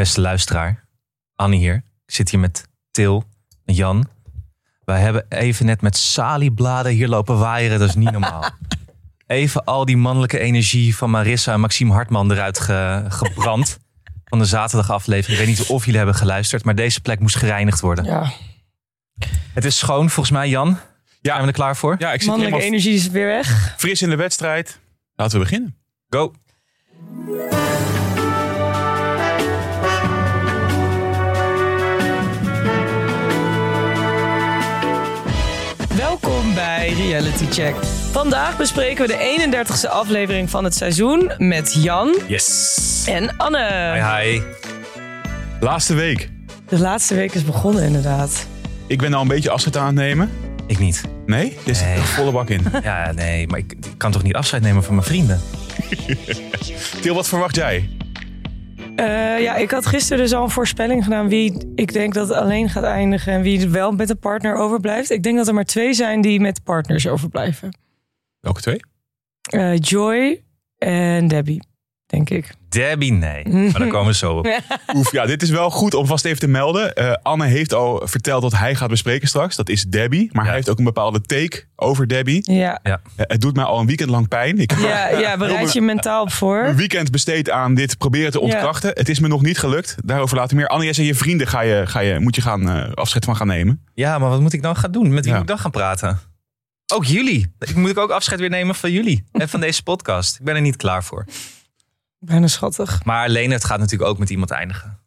[0.00, 0.84] Beste luisteraar,
[1.36, 1.74] Annie hier.
[2.06, 3.24] Ik zit hier met Til
[3.64, 4.08] en Jan.
[4.84, 7.78] Wij hebben even net met saliebladen hier lopen waaieren.
[7.78, 8.44] Dat is niet normaal.
[9.26, 13.78] Even al die mannelijke energie van Marissa en Maxime Hartman eruit ge- gebrand.
[14.24, 15.40] Van de zaterdagaflevering.
[15.40, 18.04] Ik weet niet of jullie hebben geluisterd, maar deze plek moest gereinigd worden.
[18.04, 18.32] Ja,
[19.54, 20.68] Het is schoon volgens mij, Jan.
[20.68, 20.78] Ja.
[21.22, 21.96] Zijn we er klaar voor?
[21.98, 23.74] Ja, ik zit mannelijke helemaal energie is weer weg.
[23.78, 24.78] fris in de wedstrijd.
[25.14, 25.76] Laten we beginnen.
[26.08, 26.32] Go.
[36.96, 37.74] Bij Reality Check.
[38.10, 39.48] Vandaag bespreken we de
[39.84, 43.04] 31ste aflevering van het seizoen met Jan Yes.
[43.08, 43.92] en Anne.
[43.92, 44.40] Hi, hi.
[45.60, 46.30] Laatste week.
[46.68, 48.46] De laatste week is begonnen inderdaad.
[48.86, 50.30] Ik ben al een beetje afscheid aan het nemen.
[50.66, 51.02] Ik niet.
[51.26, 51.56] Nee?
[51.64, 51.94] Je zit Nee.
[51.96, 52.64] er volle bak in.
[52.82, 55.40] Ja, nee, maar ik, ik kan toch niet afscheid nemen van mijn vrienden?
[57.00, 57.88] Til, wat verwacht jij?
[59.00, 62.68] Eh, ja, ik had gisteren dus al een voorspelling gedaan wie ik denk dat alleen
[62.68, 65.10] gaat eindigen en wie wel met een partner overblijft.
[65.10, 67.78] Ik denk dat er maar twee zijn die met partners overblijven.
[68.40, 68.80] Welke twee?
[69.50, 70.42] Eh, Joy
[70.78, 71.62] en Debbie,
[72.06, 72.50] denk ik.
[72.70, 73.48] Debbie, nee.
[73.48, 74.60] Maar daar komen we zo op.
[74.94, 76.94] Oef, ja, dit is wel goed om vast even te melden.
[76.94, 79.56] Eh, Anne heeft al verteld dat hij gaat bespreken straks.
[79.56, 80.28] Dat is Debbie.
[80.32, 80.46] Maar Ja.
[80.48, 82.52] hij heeft ook een bepaalde take over Debbie.
[82.52, 84.58] Ja, Eh, het doet mij al een weekend lang pijn.
[84.58, 86.64] Ik heb ja, ja bereid je mentaal op voor.
[86.64, 88.90] een weekend besteed aan dit proberen te ontkrachten.
[88.94, 89.96] Het is me nog niet gelukt.
[90.04, 90.66] Daarover later meer.
[90.68, 93.36] Anne, jij zei je vrienden ga je, ga je, moet je gaan, eh, afscheid van
[93.36, 93.84] gaan nemen.
[93.94, 95.12] Ja, maar wat moet ik dan gaan doen?
[95.14, 95.32] Met wie Ja.
[95.32, 96.18] moet ik dan gaan praten?
[96.92, 97.52] Ook jullie.
[97.58, 99.24] Ik moet ik ook afscheid weer nemen van jullie.
[99.32, 100.36] En van deze podcast.
[100.38, 101.24] Ik ben er niet klaar voor.
[102.20, 103.04] Bijna schattig.
[103.04, 104.98] Maar Leonard gaat natuurlijk ook met iemand eindigen.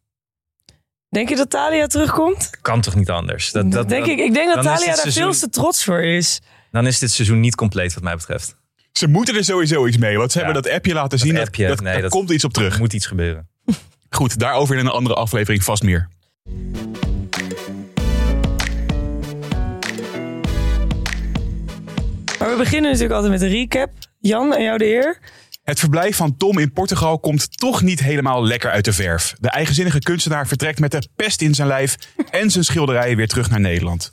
[1.10, 2.50] Denk je dat Talia terugkomt?
[2.62, 3.52] Kan toch niet anders?
[3.52, 4.20] Dat, dat, denk dat- ik.
[4.20, 6.42] Ik denk dat Talia daar seizoen- veel te trots voor is.
[6.72, 8.56] Dan is dit seizoen niet compleet wat mij betreft.
[8.92, 10.18] Ze moeten er sowieso iets mee.
[10.18, 10.46] Want ze Ja.
[10.46, 11.34] hebben dat appje laten zien.
[11.34, 12.74] Dat, appje, dat, nee, daar dat- komt iets op terug.
[12.74, 13.50] Er moet iets gebeuren.
[14.10, 16.10] Goed, daarover in een andere aflevering vast meer.
[22.40, 23.90] Maar we beginnen natuurlijk altijd met een recap.
[24.20, 25.20] Jan, aan jou de eer.
[25.64, 29.36] Het verblijf van Tom in Portugal komt toch niet helemaal lekker uit de verf.
[29.40, 31.98] De eigenzinnige kunstenaar vertrekt met de pest in zijn lijf
[32.30, 34.12] en zijn schilderijen weer terug naar Nederland.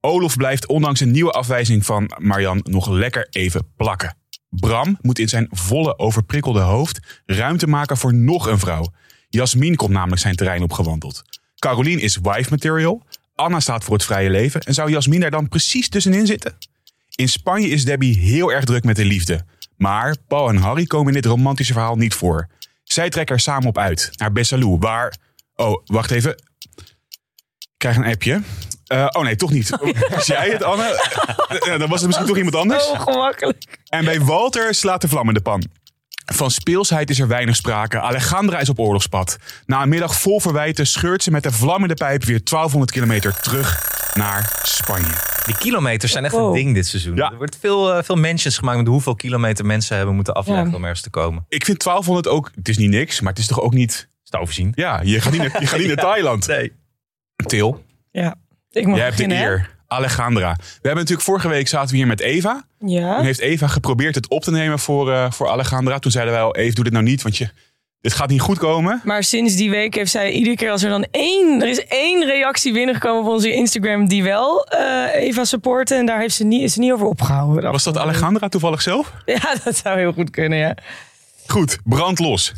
[0.00, 4.16] Olof blijft ondanks een nieuwe afwijzing van Marian nog lekker even plakken.
[4.48, 8.92] Bram moet in zijn volle overprikkelde hoofd ruimte maken voor nog een vrouw.
[9.28, 11.22] Jasmin komt namelijk zijn terrein opgewandeld.
[11.58, 13.02] Carolien is wife material.
[13.34, 14.60] Anna staat voor het vrije leven.
[14.60, 16.56] En zou Jasmin daar dan precies tussenin zitten?
[17.14, 19.44] In Spanje is Debbie heel erg druk met de liefde.
[19.76, 22.48] Maar Paul en Harry komen in dit romantische verhaal niet voor.
[22.82, 25.16] Zij trekken er samen op uit, naar Bessalou, waar...
[25.54, 26.30] Oh, wacht even.
[27.58, 28.42] Ik krijg een appje.
[28.86, 29.70] Eh, oh nee, toch niet.
[30.14, 30.84] Was jij het, Anne?
[31.48, 32.88] Eh, dan was het misschien toch iemand anders.
[32.90, 33.78] Oh, gemakkelijk.
[33.88, 35.64] En bij Walter slaat de vlam in de pan.
[36.32, 38.00] Van speelsheid is er weinig sprake.
[38.00, 39.36] Alejandra is op oorlogspad.
[39.66, 42.92] Na een middag vol verwijten scheurt ze met de vlam in de pijp weer 1200
[42.92, 45.12] kilometer terug naar Spanje.
[45.46, 46.46] Die kilometers zijn echt Wow.
[46.46, 47.16] een ding dit seizoen.
[47.16, 47.30] Ja.
[47.30, 50.76] Er wordt veel, eh, veel mentions gemaakt met hoeveel kilometer mensen hebben moeten afleggen Ja.
[50.76, 51.44] om ergens te komen.
[51.48, 54.08] Ik vind 1200 ook, het is niet niks, maar het is toch ook niet...
[54.24, 54.72] Is te overzien?
[54.74, 56.46] Ja, je gaat niet naar, je gaat niet naar Thailand.
[56.46, 56.72] Nee.
[57.46, 58.34] Til, Ja,
[58.70, 59.58] ik mag jij hebt de beginnen, hè?
[59.58, 59.70] eer.
[59.86, 60.54] Alejandra.
[60.56, 62.64] We hebben natuurlijk vorige week zaten we hier met Eva.
[62.78, 63.14] Ja.
[63.16, 65.98] Toen heeft Eva geprobeerd het op te nemen voor, eh, voor Alejandra.
[65.98, 67.48] Toen zeiden wij al, Eve, doe dit nou niet, want je,
[68.04, 69.00] dit gaat niet goed komen.
[69.04, 71.62] Maar sinds die week heeft zij iedere keer als er dan één...
[71.62, 75.98] Er is één reactie binnengekomen op onze Instagram die wel eh, Eva supporten.
[75.98, 77.62] En daar heeft ze niet, is ze niet over opgehouden.
[77.62, 79.12] de Was dat Alejandra toevallig zelf?
[79.24, 80.76] Ja, dat zou heel goed kunnen, ja.
[81.46, 82.52] Goed, brand los.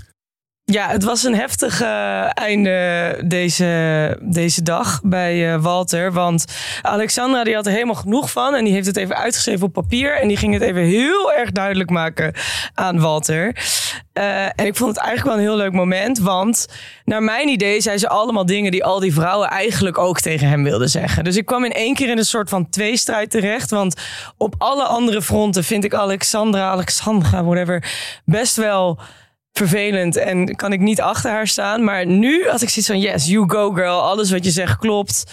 [0.73, 6.13] Ja, het was een heftig eh, einde deze, deze dag bij eh, Walter.
[6.13, 6.45] Want
[6.83, 8.55] Alexandra die had er helemaal genoeg van.
[8.55, 10.21] En die heeft het even uitgeschreven op papier.
[10.21, 12.35] En die ging het even heel erg duidelijk maken
[12.75, 13.57] aan Walter.
[14.13, 16.19] Eh, en ik vond het eigenlijk wel een heel leuk moment.
[16.19, 16.67] Want
[17.05, 20.65] naar mijn idee zei ze allemaal dingen die al die vrouwen eigenlijk ook tegen hem
[20.65, 21.25] wilden zeggen.
[21.25, 23.71] Dus ik kwam in één keer in een soort van tweestrijd terecht.
[23.71, 24.01] Want
[24.37, 27.85] op alle andere fronten vind ik Alexandra, Alexandra, whatever,
[28.25, 29.01] best wel
[29.57, 31.85] vervelend en kan ik niet achter haar staan.
[31.85, 34.01] Maar nu had ik zoiets van, yes, you go girl.
[34.01, 35.25] Alles wat je zegt klopt.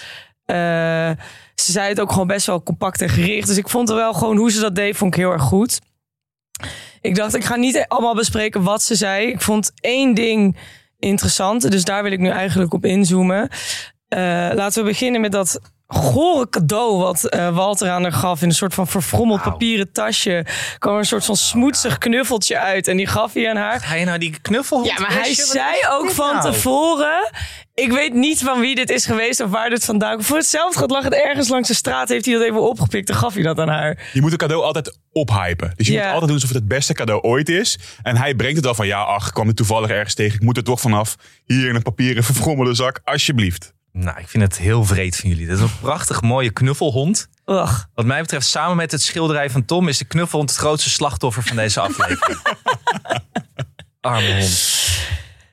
[0.45, 1.11] Eh,
[1.55, 3.47] ze zei het ook gewoon best wel compact en gericht.
[3.47, 5.79] Dus ik vond er wel gewoon hoe ze dat deed, vond ik heel erg goed.
[7.01, 9.27] Ik dacht, ik ga niet allemaal bespreken wat ze zei.
[9.27, 10.57] Ik vond één ding
[10.99, 11.71] interessant.
[11.71, 13.49] Dus daar wil ik nu eigenlijk op inzoomen.
[14.07, 14.19] Eh,
[14.53, 15.59] laten we beginnen met dat
[15.93, 18.41] gore cadeau wat eh, Walter aan haar gaf.
[18.41, 20.45] In een soort van verfrommeld papieren tasje.
[20.79, 22.87] kwam er een soort van smoetsig knuffeltje uit.
[22.87, 23.79] En die gaf hij aan haar.
[23.79, 26.51] Ga je nou die knuffel Ja, maar hij zei ook van Nou.
[26.51, 27.31] tevoren...
[27.75, 30.25] Ik weet niet van wie dit is geweest of waar dit vandaan komt.
[30.25, 32.09] Voor hetzelfde geld lag het ergens langs de straat.
[32.09, 34.09] Heeft hij dat even opgepikt en gaf hij dat aan haar.
[34.13, 35.73] Je moet een cadeau altijd ophypen.
[35.75, 35.99] Dus je Ja.
[35.99, 37.79] moet altijd doen alsof het het beste cadeau ooit is.
[38.03, 40.35] En hij brengt het al van, ja, ach, ik kwam er toevallig ergens tegen.
[40.35, 41.15] Ik moet er toch vanaf.
[41.45, 43.73] Hier in een papieren verfrommelde zak, alsjeblieft.
[43.93, 45.45] Nou, ik vind het heel vreed van jullie.
[45.45, 47.29] Dit is een prachtig mooie knuffelhond.
[47.45, 47.79] Ugh.
[47.93, 49.87] Wat mij betreft, samen met het schilderij van Tom...
[49.87, 52.39] is de knuffelhond het grootste slachtoffer van deze aflevering.
[54.01, 54.81] Arme hond.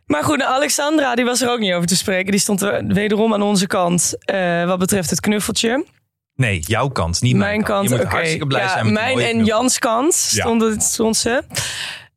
[0.07, 2.31] Maar goed, Alexandra die was er ook niet over te spreken.
[2.31, 5.87] Die stond er wederom aan onze kant eh, wat betreft het knuffeltje.
[6.35, 9.19] Nee, jouw kant, niet mijn, Mijn kant, Je moet hartstikke blij Ja, zijn met mijn
[9.19, 9.45] en knuffel.
[9.45, 10.43] Jans kant Ja.
[10.43, 11.43] stond, het, stond ze.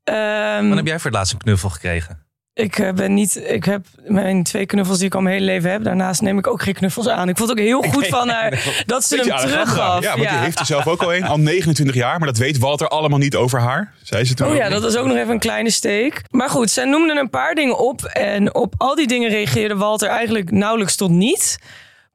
[0.04, 0.16] Ehm,
[0.56, 2.23] Wanneer heb jij voor het laatst een knuffel gekregen?
[2.54, 3.44] Ik eh, ben niet.
[3.48, 5.84] Ik heb mijn twee knuffels die ik al mijn hele leven heb.
[5.84, 7.30] Daarnaast neem ik ook geen knuffels aan.
[7.30, 10.04] Ik vond het ook heel goed van haar dat ze hem teruggaf.
[10.04, 11.24] Ja, want die heeft er zelf ook al een.
[11.24, 13.94] Al 29 jaar, maar dat weet Walter allemaal niet over haar.
[14.04, 16.22] Zei ze toen Oh ja, dat was ook nog even een kleine steek.
[16.30, 18.04] Maar goed, zij noemde een paar dingen op.
[18.04, 21.60] En op al die dingen reageerde Walter eigenlijk nauwelijks tot niet.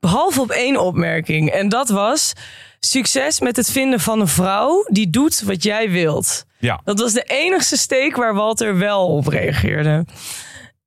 [0.01, 1.51] Behalve op één opmerking.
[1.51, 2.33] En dat was:
[2.81, 6.47] succes met het vinden van een vrouw die doet wat jij wilt.
[6.59, 6.81] Ja.
[6.85, 10.05] Dat was de enigste steek waar Walter wel op reageerde.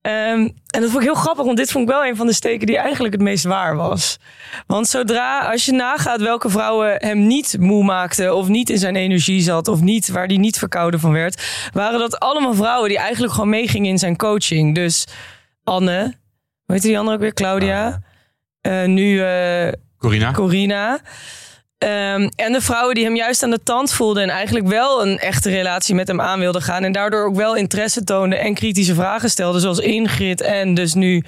[0.01, 2.33] Ehm, en dat vond ik heel grappig, want dit vond ik wel een van de
[2.33, 4.19] steken die eigenlijk het meest waar was.
[4.67, 8.95] Want zodra, als je nagaat welke vrouwen hem niet moe maakten, of niet in zijn
[8.95, 12.97] energie zat, of niet, waar hij niet verkouden van werd, waren dat allemaal vrouwen die
[12.97, 14.75] eigenlijk gewoon meegingen in zijn coaching.
[14.75, 15.05] Dus
[15.63, 16.01] Anne,
[16.65, 17.33] hoe heet die andere ook weer?
[17.33, 18.01] Claudia.
[18.61, 20.31] Eh, nu eh, Corina?
[20.31, 20.99] Corina.
[21.81, 25.17] Ehm, en de vrouwen die hem juist aan de tand voelden en eigenlijk wel een
[25.17, 26.83] echte relatie met hem aan wilden gaan.
[26.83, 29.61] En daardoor ook wel interesse toonden en kritische vragen stelden.
[29.61, 31.23] Zoals Ingrid en dus nu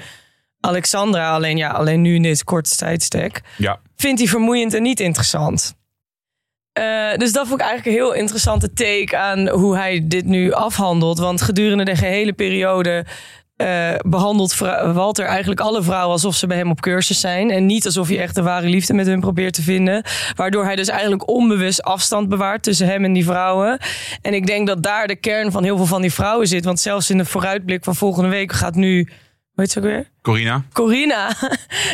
[0.59, 1.33] Alexandra.
[1.33, 3.41] Alleen ja, alleen nu in dit korte tijdstek.
[3.57, 3.79] Ja.
[3.95, 5.75] Vindt hij vermoeiend en niet interessant.
[6.73, 10.51] Eh, dus dat vond ik eigenlijk een heel interessante take aan hoe hij dit nu
[10.51, 11.17] afhandelt.
[11.17, 13.05] Want gedurende de gehele periode
[13.63, 14.57] eh, behandelt
[14.93, 17.51] Walter eigenlijk alle vrouwen alsof ze bij hem op cursus zijn.
[17.51, 20.03] En niet alsof hij echt de ware liefde met hun probeert te vinden.
[20.35, 23.79] Waardoor hij dus eigenlijk onbewust afstand bewaart tussen hem en die vrouwen.
[24.21, 26.65] En ik denk dat daar de kern van heel veel van die vrouwen zit.
[26.65, 29.09] Want zelfs in de vooruitblik van volgende week gaat nu.
[29.53, 30.09] Hoe heet ze ook weer?
[30.21, 30.63] Corina?
[30.73, 31.27] Corina.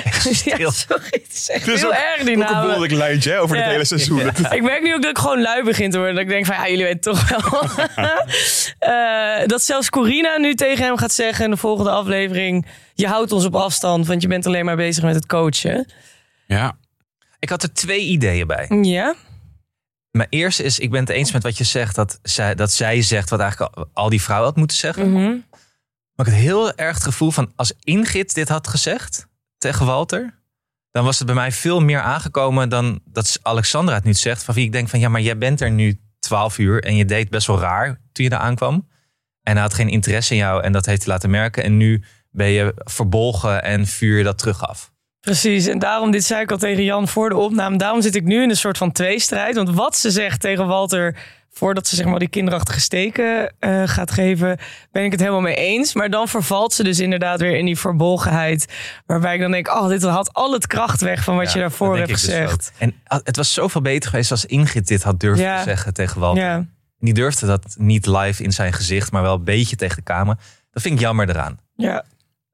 [0.06, 0.72] ja, stil.
[0.72, 3.40] sorry, het is echt Het is heel ook- erg die Ook een behoorlijk lijntje hè,
[3.42, 3.62] over Ja.
[3.62, 4.20] het hele seizoen.
[4.58, 6.16] Ik merk nu ook dat ik gewoon lui begin te worden.
[6.16, 7.70] Dat ik denk van, ja, jullie weten toch wel.
[8.80, 12.66] Eh, dat zelfs Corina nu tegen hem gaat zeggen in de volgende aflevering...
[12.94, 15.92] je houdt ons op afstand, want je bent alleen maar bezig met het coachen.
[16.48, 16.78] Ja.
[17.40, 18.68] Ik had er twee ideeën bij.
[18.82, 19.16] Ja?
[20.12, 21.96] Mijn eerste is, ik ben het eens met wat je zegt.
[21.96, 25.12] Dat zij, dat zij zegt wat eigenlijk al, al die vrouwen had moeten zeggen.
[25.12, 25.36] Mhm.
[26.20, 29.28] Maar ik had heel erg het gevoel van, als Ingrid dit had gezegd
[29.58, 30.34] tegen Walter...
[30.92, 34.44] dan was het bij mij veel meer aangekomen dan dat Alexandra het nu zegt.
[34.44, 36.84] Van wie ik denk van, ja, maar jij bent er nu 12 uur...
[36.84, 38.88] en je deed best wel raar toen je daar aankwam.
[39.44, 41.64] En hij had geen interesse in jou en dat heeft hij laten merken.
[41.64, 44.92] En nu ben je verbolgen en vuur je dat terug af.
[45.20, 47.78] Precies, en daarom, dit zei ik al tegen Jan voor de opname...
[47.78, 49.56] daarom zit ik nu in een soort van tweestrijd.
[49.56, 51.18] Want wat ze zegt tegen Walter...
[51.52, 54.58] voordat ze zeg maar die kinderachtige steken eh, gaat geven...
[54.92, 55.94] ben ik het helemaal mee eens.
[55.94, 58.74] Maar dan vervalt ze dus inderdaad weer in die verbolgenheid...
[59.06, 61.24] waarbij ik dan denk, oh, dit had al het kracht weg...
[61.24, 62.72] van wat Ja, je daarvoor hebt dus gezegd.
[62.78, 65.58] en ah, het was zoveel beter geweest als Ingrid dit had durven Ja.
[65.58, 66.44] te zeggen tegen Walter.
[66.44, 66.66] ja.
[67.00, 70.38] Die durfde dat niet live in zijn gezicht, maar wel een beetje tegen de camera.
[70.72, 71.60] Dat vind ik jammer eraan.
[71.76, 72.04] Ja.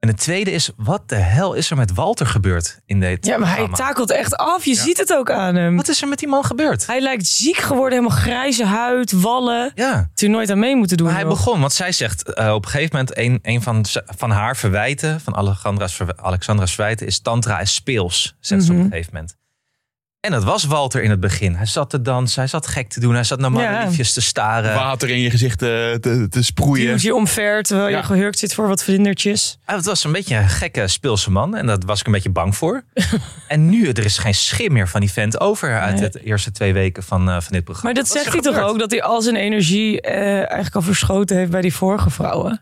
[0.05, 3.37] En het tweede is, wat de hel is er met Walter gebeurd in dit ja,
[3.37, 4.65] maar hij takelt echt af.
[4.65, 5.75] Je ziet het ook aan hem.
[5.75, 6.87] Wat is er met die man gebeurd?
[6.87, 9.71] Hij lijkt ziek geworden, helemaal grijze huid, wallen.
[9.75, 11.07] Ja, hij nooit aan mee moeten doen.
[11.07, 13.17] maar hij begon, want zij zegt eh, op een gegeven moment...
[13.17, 13.85] een, een van,
[14.17, 17.07] van haar verwijten, van Alexandra's, Alexandra's verwijten...
[17.07, 18.85] is tantra is speels, zegt ze op Mhm.
[18.85, 19.35] een gegeven moment.
[20.25, 21.55] En dat was Walter in het begin.
[21.55, 23.13] Hij zat te dansen, hij zat gek te doen...
[23.13, 23.57] hij zat naar Ja.
[23.71, 24.73] mannenliefjes te staren.
[24.75, 26.87] Water in je gezicht te, te, te sproeien.
[26.87, 27.97] Duwt je omver terwijl Ja.
[27.97, 29.57] je gehurkt zit voor wat vlindertjes.
[29.65, 31.55] Ah, Het was een beetje een gekke speelse man.
[31.55, 32.83] En daar was ik een beetje bang voor.
[33.47, 36.09] en nu, er is geen schim meer van die vent over uit Nee.
[36.09, 37.93] de eerste twee weken van, eh, van dit programma.
[37.93, 40.81] Maar dat Wat zegt hij toch ook, dat hij al zijn energie eh, eigenlijk al
[40.81, 42.61] verschoten heeft bij die vorige vrouwen?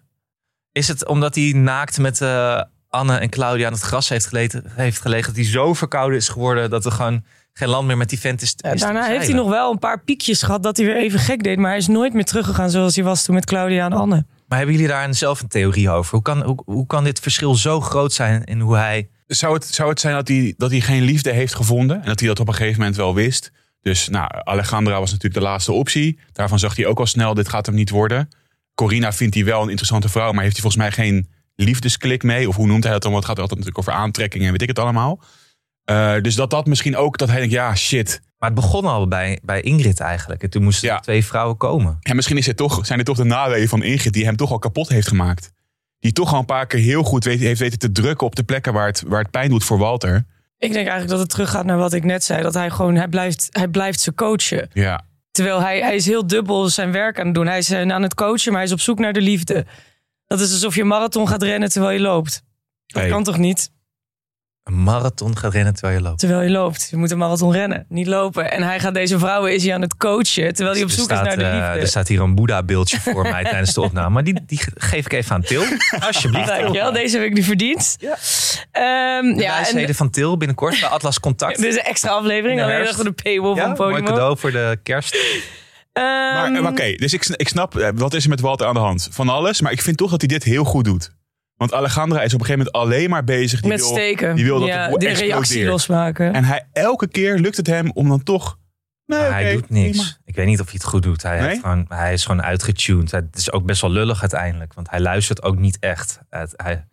[0.72, 4.64] Is het omdat hij naakt met eh, Anne en Claudia aan het gras heeft gelegen,
[4.76, 8.10] heeft gelegen dat hij zo verkouden is geworden dat er gewoon geen land meer met
[8.10, 8.56] die vent is.
[8.56, 11.58] Daarna heeft hij nog wel een paar piekjes gehad dat hij weer even gek deed.
[11.58, 14.26] Maar hij is nooit meer teruggegaan zoals hij was toen met Claudia en Anne.
[14.48, 16.12] Maar hebben jullie daar zelf een theorie over?
[16.12, 19.10] Hoe kan, hoe, hoe kan dit verschil zo groot zijn in hoe hij...
[19.28, 22.20] Zou het, zou het zijn dat hij, dat hij geen liefde heeft gevonden en dat
[22.20, 23.52] hij dat op een gegeven moment wel wist?
[23.82, 26.20] Dus nou, Alejandra was natuurlijk de laatste optie.
[26.32, 28.30] Daarvan zag hij ook al snel, dit gaat hem niet worden.
[28.76, 32.48] Corina vindt hij wel een interessante vrouw, maar heeft hij volgens mij geen liefdesklik mee?
[32.48, 33.12] Of hoe noemt hij dat dan?
[33.12, 35.22] Want het gaat altijd natuurlijk over aantrekking en weet ik het allemaal.
[35.84, 38.22] Eh, dus dat dat misschien ook, dat hij denkt, ja shit.
[38.38, 40.44] Maar het begon al bij, bij Ingrid eigenlijk.
[40.44, 40.96] En toen moesten Ja.
[40.96, 41.98] er twee vrouwen komen.
[42.00, 44.52] Ja, misschien is het toch, zijn dit toch de naweeën van Ingrid die hem toch
[44.52, 45.52] al kapot heeft gemaakt.
[46.00, 48.44] Die toch al een paar keer heel goed weet, heeft weten te drukken op de
[48.44, 50.16] plekken waar het, waar het pijn doet voor Walter.
[50.58, 52.42] Ik denk eigenlijk dat het teruggaat naar wat ik net zei.
[52.42, 54.70] Dat hij gewoon, hij blijft, hij blijft ze coachen.
[54.74, 55.06] Ja.
[55.32, 57.48] Terwijl hij, hij is heel dubbel zijn werk aan het doen.
[57.48, 59.66] Hij is eh, aan het coachen, maar hij is op zoek naar de liefde.
[60.28, 62.44] Dat is alsof je een marathon gaat rennen terwijl je loopt.
[62.86, 63.12] Dat Hey.
[63.12, 63.72] kan toch niet?
[64.64, 66.20] Een marathon gaat rennen terwijl je loopt.
[66.20, 66.88] Terwijl je loopt.
[66.90, 68.52] Je moet een marathon rennen, niet lopen.
[68.52, 71.22] En hij gaat deze vrouwen is hij aan het coachen, terwijl hij op zoek is
[71.22, 71.80] naar de eh, liefde.
[71.80, 74.10] er staat hier een Boeddha-beeldje voor mij tijdens de opname.
[74.10, 75.64] Maar die, die geef ik even aan Til.
[76.08, 76.48] Alsjeblieft.
[76.48, 77.96] Dankjewel, deze heb ik nu verdiend.
[78.00, 78.18] Ja.
[78.72, 81.56] Ehm, De ja, wijsheden en, van Til binnenkort bij Atlas Contact.
[81.58, 83.90] dit is een extra aflevering, alleen achter de paywall ja, van Podimo.
[84.00, 85.18] mooi cadeau voor de kerst.
[85.94, 88.74] Maar Ehm, eh, oké, dus ik, ik snap, eh, wat is er met Walter aan
[88.74, 89.08] de hand?
[89.12, 91.12] Van alles, maar ik vind toch dat hij dit heel goed doet.
[91.56, 93.60] Want Alejandra is op een gegeven moment alleen maar bezig.
[93.62, 94.36] Die met wil, steken.
[94.36, 96.34] die wil dat ja, het boel de reactie losmaken.
[96.34, 98.58] En hij, elke keer lukt het hem om dan toch...
[99.06, 99.98] Nee, Maar hij doet niks.
[99.98, 100.18] prima.
[100.26, 101.22] Ik weet niet of hij het goed doet.
[101.24, 101.48] Hij, Nee?
[101.48, 103.12] heeft gewoon, hij is gewoon uitgetuned.
[103.12, 104.74] Het is ook best wel lullig uiteindelijk.
[104.74, 106.20] Want hij luistert ook niet echt.
[106.30, 106.88] Het- hij,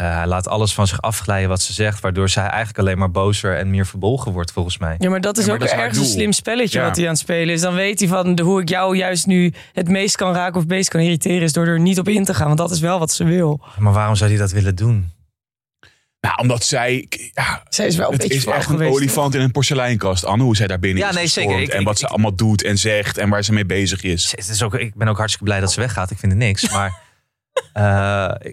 [0.00, 2.00] eh, hij laat alles van zich afglijden wat ze zegt.
[2.00, 4.94] Waardoor zij eigenlijk alleen maar bozer en meer verbolgen wordt volgens mij.
[4.98, 6.84] Ja, maar dat is Ja, maar ook dat is haar ergens een slim spelletje Ja.
[6.86, 7.60] wat hij aan het spelen is.
[7.60, 10.60] Dan weet hij van de, hoe ik jou juist nu het meest kan raken of
[10.62, 11.42] het meest kan irriteren.
[11.42, 12.46] Is door er niet op in te gaan.
[12.46, 13.60] Want dat is wel wat ze wil.
[13.78, 15.10] Maar waarom zou hij dat willen doen?
[16.20, 17.06] Nou, omdat zij...
[17.34, 20.24] Ja, Zij is wel een het beetje is echt een geweest, olifant in een porseleinkast,
[20.24, 20.44] Anne.
[20.44, 21.60] Hoe zij daar binnen Ja, is nee, zeker.
[21.60, 24.02] Ik- en ik- wat ze ik- allemaal doet en zegt en waar ze mee bezig
[24.02, 24.30] is.
[24.36, 26.10] Het is ook, ik ben ook hartstikke blij dat ze weggaat.
[26.10, 26.70] Ik vind het niks.
[26.72, 26.98] Maar
[27.72, 28.52] eh,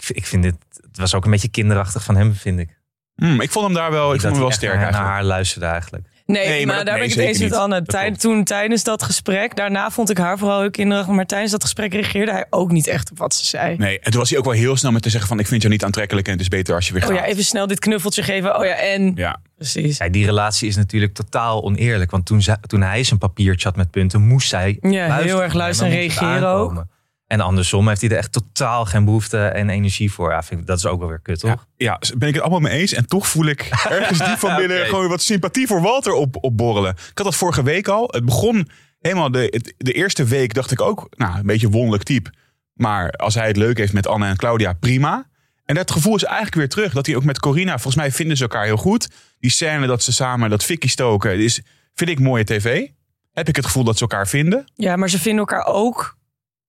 [0.00, 0.54] ik, ik, ik vind dit...
[0.70, 2.76] Het was ook een beetje kinderachtig van hem, vind ik.
[3.14, 5.66] Hmm, ik vond hem daar wel, ik dat vond hem wel sterk naar, haar luisterde
[5.66, 6.06] eigenlijk.
[6.26, 7.58] Nee, Nee, maar maar, dat- daar nee, ben ik het eens met.
[7.60, 7.74] Anne.
[7.76, 8.20] Dat Tij- klopt.
[8.20, 11.14] toen tijdens dat gesprek, daarna vond ik haar vooral heel kinderachtig.
[11.14, 13.76] Maar tijdens dat gesprek reageerde hij ook niet echt op wat ze zei.
[13.76, 15.38] Nee, en toen was hij ook wel heel snel met te zeggen van...
[15.38, 17.10] ik vind jou niet aantrekkelijk en het is beter als je weer gaat.
[17.10, 18.58] Oh ja, even snel dit knuffeltje geven.
[18.58, 19.12] Oh ja, en.
[19.14, 19.98] Ja, Precies.
[19.98, 22.10] Ja, die relatie is natuurlijk totaal oneerlijk.
[22.10, 25.92] Want toen, toen hij zijn papiertje had met punten, moest zij Ja, heel erg luisteren
[25.92, 26.84] en reageren ook.
[27.28, 30.30] En andersom heeft hij er echt totaal geen behoefte en energie voor.
[30.30, 31.66] Ja, vind ik, dat is ook wel weer kut, toch?
[31.76, 32.92] ja, ja, ben ik het allemaal mee eens.
[32.92, 36.36] En toch voel ik ergens diep van binnen gewoon weer wat sympathie voor Walter op,
[36.40, 36.90] opborrelen.
[36.90, 38.08] Ik had dat vorige week al.
[38.10, 38.68] Het begon
[38.98, 42.30] helemaal de, de eerste week dacht ik ook, nou, een beetje wonderlijk type.
[42.74, 45.26] Maar als hij het leuk heeft met Anne en Claudia, prima.
[45.64, 46.92] En dat gevoel is eigenlijk weer terug.
[46.92, 49.08] Dat hij ook met Corina, volgens mij vinden ze elkaar heel goed.
[49.38, 51.60] Die scène dat ze samen dat fikkie stoken, is,
[51.94, 52.86] vind ik mooie tv.
[53.32, 54.64] Heb ik het gevoel dat ze elkaar vinden.
[54.74, 56.17] Ja, maar ze vinden elkaar ook.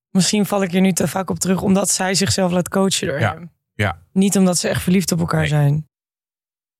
[0.10, 3.20] Misschien val ik hier nu te vaak op terug, omdat zij zichzelf laat coachen door
[3.20, 3.52] Ja, hem.
[3.74, 4.02] ja.
[4.14, 5.50] Niet omdat ze echt verliefd op elkaar Nee.
[5.50, 5.88] zijn.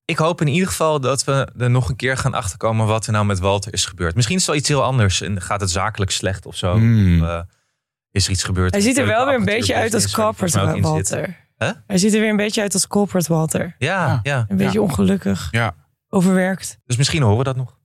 [0.06, 3.12] Ik hoop in ieder geval dat we er nog een keer gaan achterkomen wat er
[3.12, 4.16] nou met Walter is gebeurd.
[4.16, 6.74] Misschien is het wel iets heel anders en gaat het zakelijk slecht of zo.
[6.74, 7.22] Hmm.
[7.22, 7.42] Of, eh,
[8.12, 8.72] is er iets gebeurd?
[8.74, 10.80] Hij ziet er wel weer een beetje uit als corporate.
[10.82, 11.48] Walter.
[11.58, 11.70] Huh?
[11.88, 13.76] Hij ziet er weer een beetje uit als corporate Walter.
[13.78, 14.20] Ja, Ja.
[14.24, 14.46] ja.
[14.48, 15.76] Een beetje ongelukkig, Ja.
[16.10, 16.78] overwerkt.
[16.86, 17.78] Dus misschien horen we dat nog.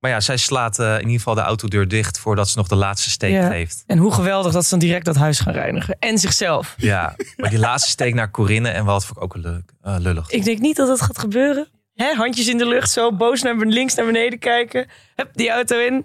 [0.00, 2.74] Maar ja, zij slaat eh, in ieder geval de autodeur dicht voordat ze nog de
[2.74, 3.48] laatste steek Ja.
[3.48, 3.84] geeft.
[3.86, 5.96] En hoe geweldig dat ze dan direct dat huis gaan reinigen.
[5.98, 6.74] En zichzelf.
[6.76, 10.30] Ja, maar die laatste steek naar Corinne en Walt vond ik ook leuk, eh, lullig.
[10.30, 11.68] Ik denk niet dat dat gaat gebeuren.
[11.94, 14.86] Hè, handjes in de lucht, zo boos naar ben- links naar beneden kijken.
[15.16, 16.04] Hup, die auto in.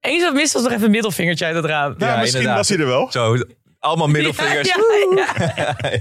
[0.00, 1.94] Eens wat mis was nog even een middelvingertje uit het raam.
[1.98, 2.56] Ja, Ja, misschien inderdaad.
[2.56, 3.10] was hij er wel.
[3.10, 3.36] Zo,
[3.80, 4.74] allemaal middelvingers.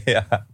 [0.05, 0.45] Ja.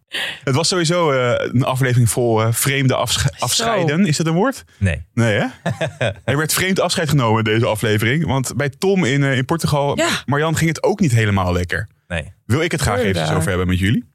[0.44, 4.06] Het was sowieso eh, een aflevering vol eh, vreemde afsche- afscheiden.
[4.06, 4.64] Is dat een woord?
[4.78, 5.06] Nee.
[5.14, 5.46] Nee, hè?
[6.26, 8.26] er werd vreemd afscheid genomen in deze aflevering.
[8.26, 10.10] Want bij Tom in, eh, in Portugal, Ja.
[10.26, 11.88] Marjan, ging het ook niet helemaal lekker.
[12.08, 12.34] Nee.
[12.46, 13.36] Wil ik het graag even daar?
[13.36, 14.14] over hebben met jullie.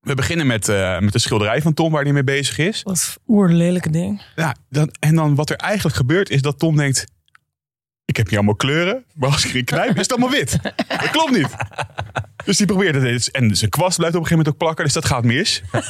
[0.00, 0.66] We beginnen met,
[1.00, 2.82] met de schilderij van Tom, waar hij mee bezig is.
[2.82, 4.22] Wat oerlelijke ding.
[4.36, 7.04] Ja, dan, en dan wat er eigenlijk gebeurt, is dat Tom denkt...
[8.10, 10.58] Ik heb niet allemaal kleuren, maar als ik erin knijp, is het allemaal wit.
[10.88, 11.48] Dat klopt niet.
[12.44, 13.30] Dus die probeert het eens.
[13.30, 15.62] En zijn kwast blijft op een gegeven moment ook plakken, dus dat gaat mis.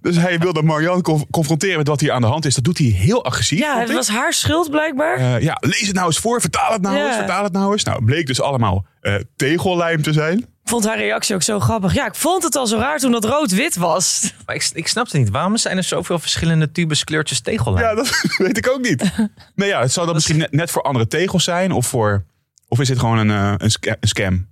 [0.00, 2.54] Dus hij wil de Marjan conf- confronteren met wat hier aan de hand is.
[2.54, 3.58] Dat doet hij heel agressief.
[3.58, 3.94] Ja, het ik.
[3.94, 5.16] was haar schuld blijkbaar.
[5.16, 7.06] Eh, ja, lees het nou eens voor, vertaal het nou Ja.
[7.06, 7.82] eens, vertaal het nou eens.
[7.84, 10.38] Nou, bleek dus allemaal eh, tegellijm te zijn.
[10.38, 11.94] Ik vond haar reactie ook zo grappig.
[11.94, 14.20] Ja, ik vond het al zo raar toen dat rood-wit was.
[14.46, 15.30] Maar ik, ik snapte niet.
[15.30, 17.84] Waarom zijn er zoveel verschillende tubes kleurtjes tegellijn?
[17.84, 19.10] Ja, dat weet ik ook niet.
[19.54, 21.72] Nee, ja, het zou dan misschien net, net voor andere tegels zijn.
[21.72, 22.24] Of, voor,
[22.68, 24.50] of is het gewoon een, eh, een scam?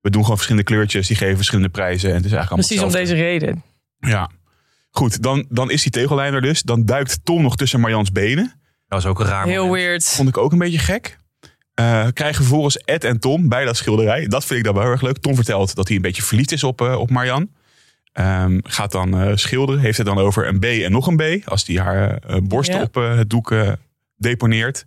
[0.00, 2.08] We doen gewoon verschillende kleurtjes, die geven verschillende prijzen.
[2.10, 3.62] En het is eigenlijk Precies om deze reden.
[3.98, 4.30] Ja.
[4.90, 6.62] Goed, dan, dan is die tegellijn er dus.
[6.62, 8.44] Dan duikt Tom nog tussen Marjans benen.
[8.88, 9.82] Dat was ook een raar Heel moment.
[9.82, 10.04] weird.
[10.04, 11.18] Vond ik ook een beetje gek.
[11.74, 14.26] Eh, krijgen vervolgens Ed en Tom bij dat schilderij.
[14.26, 15.18] Dat vind ik dan wel heel erg leuk.
[15.18, 17.50] Tom vertelt dat hij een beetje verliefd is op, eh, op Marjan.
[18.12, 19.80] Ehm, gaat dan eh, schilderen.
[19.80, 21.48] Heeft het dan over een B en nog een B.
[21.48, 22.82] Als hij haar eh, borsten Ja.
[22.82, 23.72] op eh, het doek eh,
[24.16, 24.84] deponeert.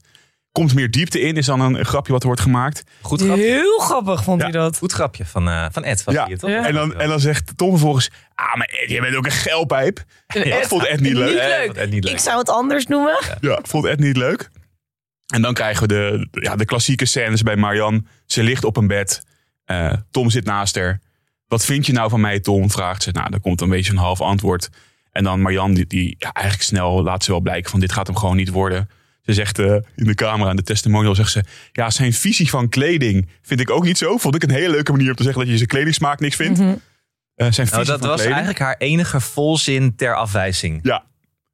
[0.51, 1.35] Komt meer diepte in.
[1.37, 2.83] Is dan een grapje wat er wordt gemaakt.
[3.01, 3.43] Goed grapje.
[3.43, 4.43] Heel grappig vond Ja.
[4.49, 4.77] hij dat.
[4.77, 6.03] Goed grapje van, eh, van Ed.
[6.03, 6.25] Was Ja.
[6.27, 6.49] hier, toch?
[6.49, 6.65] Ja.
[6.67, 8.09] En, dan, en dan zegt Tom vervolgens...
[8.35, 10.03] Ah, maar Ed, jij bent ook een geilpijp.
[10.27, 11.27] Dat vond Ed niet leuk.
[11.27, 11.65] Niet leuk.
[11.65, 12.13] vond Ed niet leuk.
[12.13, 13.19] Ik zou het anders noemen.
[13.41, 14.49] Ja, vond Ed niet leuk.
[15.33, 18.03] En dan krijgen we de, ja, de klassieke scènes bij Marianne.
[18.25, 19.23] Ze ligt op een bed.
[19.65, 20.99] Eh, Tom zit naast haar.
[21.47, 22.71] Wat vind je nou van mij, Tom?
[22.71, 23.11] Vraagt ze.
[23.11, 24.69] Nou, dan komt een beetje een half antwoord.
[25.11, 28.07] En dan Marjan, die, die ja, eigenlijk snel laat ze wel blijken van dit gaat
[28.07, 28.89] hem gewoon niet worden.
[29.21, 31.43] Ze zegt eh, in de camera, in de testimonial, zegt ze...
[31.71, 34.17] Ja, zijn visie van kleding vind ik ook niet zo.
[34.17, 36.59] Vond ik een hele leuke manier om te zeggen dat je zijn kledingsmaak niks vindt.
[36.59, 36.69] Mhm.
[36.69, 38.35] Eh, zijn visie Nou, dat van was kleding.
[38.35, 40.79] eigenlijk haar enige volzin ter afwijzing.
[40.83, 41.03] Ja,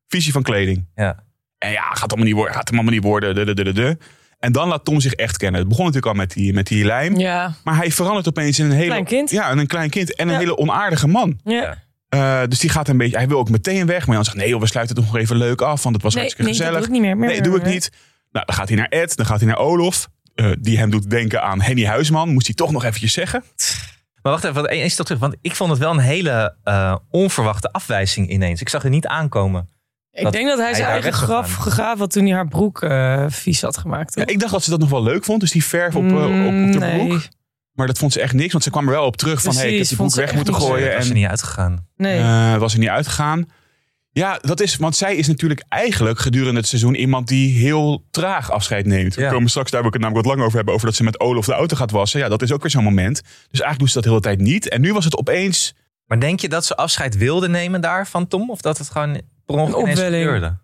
[0.07, 0.85] visie van kleding.
[0.95, 1.23] Ja.
[1.57, 2.53] En ja, gaat allemaal niet worden.
[2.53, 3.35] Gaat hem allemaal niet worden.
[3.35, 3.97] De, de, de, de, de.
[4.39, 5.59] En dan laat Tom zich echt kennen.
[5.59, 7.17] Het begon natuurlijk al met die, met die lijm.
[7.17, 7.53] Ja.
[7.63, 8.85] Maar hij verandert opeens in een hele...
[8.85, 9.29] Klein kind.
[9.29, 10.15] Ja, in een klein kind.
[10.15, 11.39] En een hele onaardige man.
[11.43, 11.83] Ja.
[12.09, 13.17] Eh, dus die gaat een beetje...
[13.17, 14.05] Hij wil ook meteen weg.
[14.05, 15.83] Maar Jan zegt, nee joh, we sluiten het nog even leuk af.
[15.83, 16.87] Want het was Nee, hartstikke nee, dat gezellig.
[16.87, 17.17] doe ik niet meer.
[17.17, 17.91] Meer, nee, doe ik niet.
[18.31, 19.15] Nou, dan gaat hij naar Ed.
[19.15, 20.07] Dan gaat hij naar Olof.
[20.35, 22.29] eh, die hem doet denken aan Henny Huisman.
[22.29, 23.43] Moest hij toch nog eventjes zeggen.
[24.21, 25.21] Maar wacht even, want stap terug.
[25.21, 28.61] Want ik vond het wel een hele eh, onverwachte afwijzing ineens.
[28.61, 29.69] Ik zag het niet aankomen.
[30.11, 33.25] Ik denk dat hij hij zijn eigen graf gegraven had toen hij haar broek eh,
[33.29, 34.15] vies had gemaakt.
[34.15, 35.39] Ja, ik dacht dat ze dat nog wel leuk vond.
[35.41, 37.21] Dus die verf op, op, op de Mm, nee.
[37.77, 38.51] Maar dat vond ze echt niks.
[38.51, 39.55] Want ze kwam er wel op terug van...
[39.55, 40.85] hey, ik heb die ze weg moeten gooien.
[40.85, 41.87] Dat En is er niet uitgegaan.
[41.97, 42.19] Nee.
[42.19, 43.49] Eh, was er niet uitgegaan.
[44.11, 48.51] Ja, dat is, want zij is natuurlijk eigenlijk gedurende het seizoen iemand die heel traag
[48.51, 49.15] afscheid neemt.
[49.15, 51.03] We komen straks, daar wil ik het namelijk wat lang over hebben, over dat ze
[51.03, 52.19] met Olaf de auto gaat wassen.
[52.19, 53.21] Ja, dat is ook weer zo'n moment.
[53.21, 54.69] Dus eigenlijk doet ze dat de hele tijd niet.
[54.69, 58.27] En nu was het opeens, Maar denk je dat ze afscheid wilde nemen daar van
[58.27, 58.49] Tom?
[58.49, 60.23] Of dat het gewoon per ongeluk Een ineens opwelling.
[60.23, 60.57] gebeurde?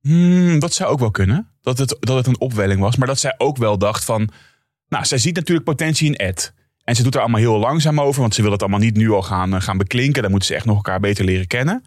[0.00, 1.48] hmm, dat zou ook wel kunnen.
[1.62, 2.96] Dat het, dat het een opwelling was.
[2.96, 4.28] Maar dat zij ook wel dacht van,
[4.88, 6.52] nou, zij ziet natuurlijk potentie in Ed.
[6.84, 9.10] En ze doet er allemaal heel langzaam over, want ze wil het allemaal niet nu
[9.10, 10.22] al gaan, eh, gaan beklinken.
[10.22, 11.84] Dan moeten ze echt nog elkaar beter leren kennen.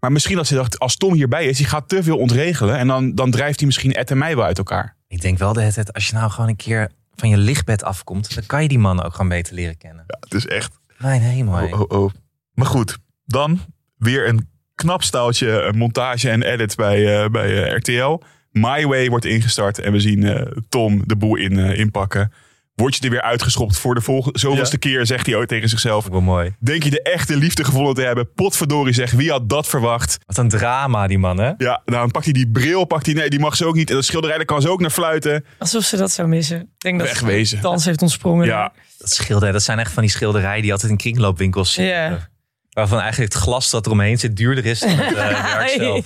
[0.00, 2.78] Maar misschien dat ze dacht, als Tom hierbij is, die gaat te veel ontregelen.
[2.78, 4.96] En dan, dan drijft hij misschien Ed en mij wel uit elkaar.
[5.08, 8.34] Ik denk wel dat het, als je nou gewoon een keer van je lichtbed afkomt,
[8.34, 10.04] dan kan je die man ook gewoon beter leren kennen.
[10.20, 10.78] Het is echt.
[10.98, 11.64] Mijn hemel.
[11.64, 12.10] Oh, oh, oh.
[12.54, 13.60] Maar goed, dan
[13.96, 18.22] weer een knap staaltje montage en edit bij, eh, bij eh, RTL.
[18.54, 22.32] My Way wordt ingestart en we zien eh, Tom de boel in, eh, inpakken.
[22.74, 26.06] Word je er weer uitgeschopt voor de volgende zoveelste keer, zegt hij ooit tegen zichzelf.
[26.08, 26.54] Wel mooi.
[26.58, 28.32] Denk je de echte liefde gevonden te hebben?
[28.34, 30.18] Potverdorie zeg, wie had dat verwacht?
[30.26, 31.46] Wat een drama, die man, hè?
[31.46, 33.88] Ja, nou dan pakt hij die bril, pakt hij, nee, die mag ze ook niet.
[33.88, 35.44] En dat schilderij, daar kan ze ook naar fluiten.
[35.58, 36.60] Alsof ze dat zou missen.
[36.60, 37.56] Ik denk dat Wegwezen.
[37.56, 38.46] ze dans heeft ontsprongen.
[38.46, 41.94] Ja, Dat schilderij, dat zijn echt van die schilderijen die altijd in kringloopwinkels zitten.
[41.94, 42.28] Ja.
[42.70, 46.04] Waarvan eigenlijk het glas dat eromheen zit duurder is dan het eh, werk zelf.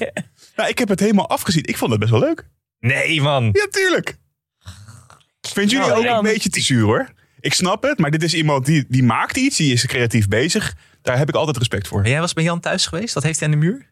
[0.58, 1.62] Nou, ik heb het helemaal afgezien.
[1.64, 2.46] Ik vond het best wel leuk.
[2.80, 3.44] Nee, man.
[3.52, 4.16] Ja, tuurlijk.
[5.40, 6.16] Vind jullie Nou, ook Jan.
[6.16, 7.08] een beetje te zuur hoor?
[7.40, 10.74] Ik snap het, maar dit is iemand die, die maakt iets, die is creatief bezig.
[11.02, 12.00] Daar heb ik altijd respect voor.
[12.00, 13.14] Maar jij was bij Jan thuis geweest?
[13.14, 13.86] Dat heeft hij aan de muur?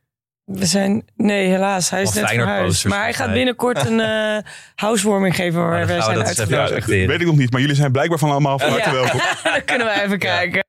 [0.44, 1.90] We zijn, nee, helaas.
[1.90, 2.68] Hij is Of net Feyenoord verhuisd.
[2.70, 3.34] posters, Maar hij gaat mij.
[3.34, 4.00] binnenkort een
[4.36, 4.38] eh
[4.74, 6.68] housewarming geven waar dan wij gaan we zijn dat eens even Ja, uitgenodigd.
[6.68, 7.08] dat respecteren.
[7.08, 8.94] weet ik nog niet, maar jullie zijn blijkbaar van allemaal van harte Ja.
[8.94, 9.20] welkom.
[9.42, 10.65] Dan kunnen we even kijken.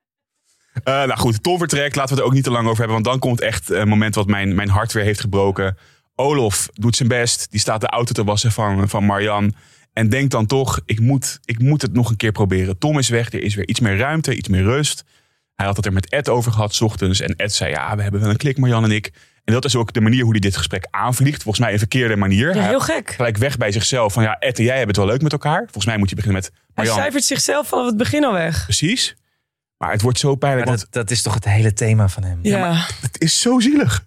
[0.84, 1.96] Eh, nou goed, Tom vertrekt.
[1.96, 2.94] Laten we het er ook niet te lang over hebben.
[2.94, 5.78] Want dan komt echt een moment wat mijn, mijn hart weer heeft gebroken.
[6.16, 7.48] Olof doet zijn best.
[7.52, 9.54] Die staat de auto te wassen van, van Marjan.
[9.94, 12.78] En denkt dan toch, ik moet, ik moet het nog een keer proberen.
[12.78, 15.04] Tom is weg, er is weer iets meer ruimte, iets meer rust.
[15.56, 17.20] Hij had het er met Ed over gehad, 's ochtends.
[17.22, 19.12] En Ed zei, ja, we hebben wel een klik, Marjan en ik.
[19.44, 21.44] En dat is ook de manier hoe hij dit gesprek aanvliegt.
[21.44, 22.48] Volgens mij een verkeerde manier.
[22.56, 23.12] Ja, Hij heel gek.
[23.16, 24.14] gelijk weg bij zichzelf.
[24.14, 25.62] Van ja, Ed en jij hebben het wel leuk met elkaar.
[25.64, 26.96] Volgens mij moet je beginnen met Hij Marjan.
[26.96, 28.64] cijfert zichzelf vanaf het begin al weg.
[28.64, 29.16] Precies.
[29.78, 30.68] Maar het wordt zo pijnlijk.
[30.68, 32.40] Maar want dat, dat is toch het hele thema van hem?
[32.42, 34.06] Ja, Het is zo zielig.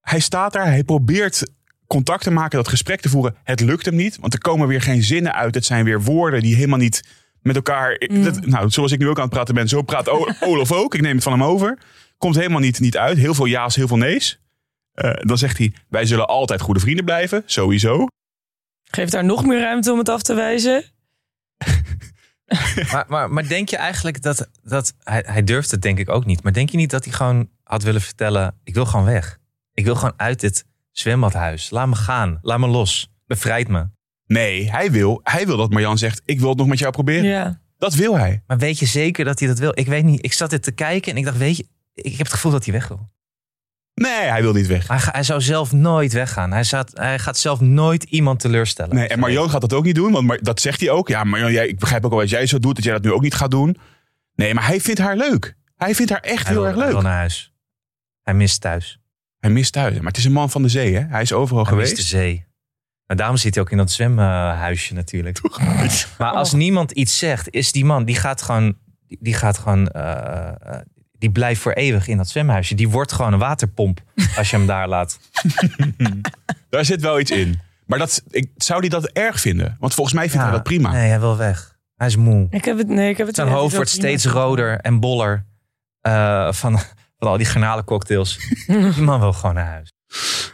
[0.00, 1.50] Hij staat daar, hij probeert
[1.86, 3.36] contact te maken, dat gesprek te voeren.
[3.44, 5.54] Het lukt hem niet, want er komen weer geen zinnen uit.
[5.54, 7.04] Het zijn weer woorden die helemaal niet
[7.42, 7.98] met elkaar...
[8.22, 10.94] Dat, nou, zoals ik nu ook aan het praten ben, zo praat O- Olaf ook.
[10.94, 11.78] Ik neem het van hem over.
[12.18, 13.18] Komt helemaal niet, niet uit.
[13.18, 14.40] Heel veel ja's, heel veel nee's.
[14.92, 17.42] Eh, dan zegt hij, wij zullen altijd goede vrienden blijven.
[17.46, 18.06] Sowieso.
[18.84, 20.84] geeft daar nog meer ruimte om het af te wijzen.
[22.92, 26.24] Maar, maar, maar denk je eigenlijk dat, dat hij, hij durft het denk ik ook
[26.24, 26.42] niet.
[26.42, 29.38] Maar denk je niet dat hij gewoon had willen vertellen, ik wil gewoon weg.
[29.74, 31.70] Ik wil gewoon uit dit zwembadhuis.
[31.70, 32.38] Laat me gaan.
[32.42, 33.12] Laat me los.
[33.26, 33.86] Bevrijd me.
[34.26, 37.24] Nee, hij wil, hij wil dat Marjan zegt, ik wil het nog met jou proberen.
[37.24, 37.60] Ja.
[37.78, 38.42] Dat wil hij.
[38.46, 39.72] Maar weet je zeker dat hij dat wil?
[39.74, 40.24] Ik weet niet.
[40.24, 42.64] Ik zat dit te kijken en ik dacht, weet je, ik heb het gevoel dat
[42.64, 43.08] hij weg wil.
[43.94, 44.88] Nee, hij wil niet weg.
[44.88, 46.52] Maar hij, hij zou zelf nooit weggaan.
[46.52, 48.94] Hij, zat, hij gaat zelf nooit iemand teleurstellen.
[48.94, 51.08] Nee, en Marjan gaat dat ook niet doen, want Mar- dat zegt hij ook.
[51.08, 53.12] Ja, Marjan, jij, ik begrijp ook al wat jij zo doet, dat jij dat nu
[53.12, 53.76] ook niet gaat doen.
[54.34, 55.56] Nee, maar hij vindt haar leuk.
[55.76, 56.92] Hij vindt haar echt Hij heel wil, erg hij leuk.
[56.94, 57.52] wil naar huis.
[58.22, 58.98] Hij mist thuis.
[59.38, 61.00] Hij mist thuis, maar het is een man van de zee, hè?
[61.08, 62.10] Hij is overal Hij mist geweest.
[62.10, 62.46] de zee.
[63.06, 65.40] Maar daarom zit hij ook in dat zwemhuisje natuurlijk.
[66.18, 69.88] Maar als niemand iets zegt, is die man, die gaat gewoon, die, die gaat gewoon,
[69.88, 70.80] eh, eh,
[71.24, 72.74] die blijft voor eeuwig in dat zwemhuisje.
[72.74, 74.00] Die wordt gewoon een waterpomp
[74.36, 75.18] als je hem daar laat.
[76.70, 77.60] Daar zit wel iets in.
[77.86, 79.76] Maar dat, ik, zou hij dat erg vinden?
[79.80, 80.92] Want volgens mij vindt hij dat prima.
[80.92, 81.76] Nee, hij wil weg.
[81.96, 82.46] Hij is moe.
[82.50, 85.44] Ik heb het, nee, ik heb het Zijn hoofd wordt steeds roder en boller
[86.00, 86.78] eh, van,
[87.18, 88.38] van al die garnalencocktails.
[88.66, 89.92] Die man wil gewoon naar huis.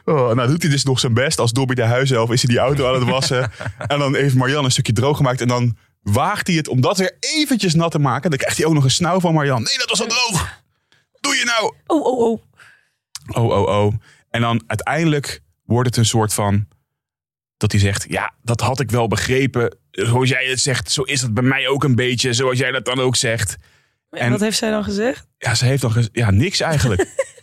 [0.04, 1.38] Oh, nou doet hij dus nog zijn best.
[1.38, 3.52] Als Dobby de huiself is hij die auto aan het wassen.
[3.78, 5.40] en dan heeft Marianne een stukje droog gemaakt.
[5.40, 8.30] En dan waagt hij het om dat weer eventjes nat te maken.
[8.30, 9.62] Dan krijgt hij ook nog een snauw van Marjan.
[9.62, 10.59] Nee, dat was al droog.
[11.20, 11.74] Doe je nou?
[11.86, 12.42] Oh, oh, oh.
[13.36, 13.94] Oh, oh, oh.
[14.30, 16.68] En dan uiteindelijk wordt het een soort van...
[17.56, 19.76] Dat hij zegt, ja, dat had ik wel begrepen.
[19.90, 22.32] Zoals jij het zegt, zo is het bij mij ook een beetje.
[22.32, 23.56] Zoals jij dat dan ook zegt.
[24.10, 25.26] En En- wat heeft zij dan gezegd?
[25.38, 27.06] Ja, ze heeft dan gez- ja, niks eigenlijk.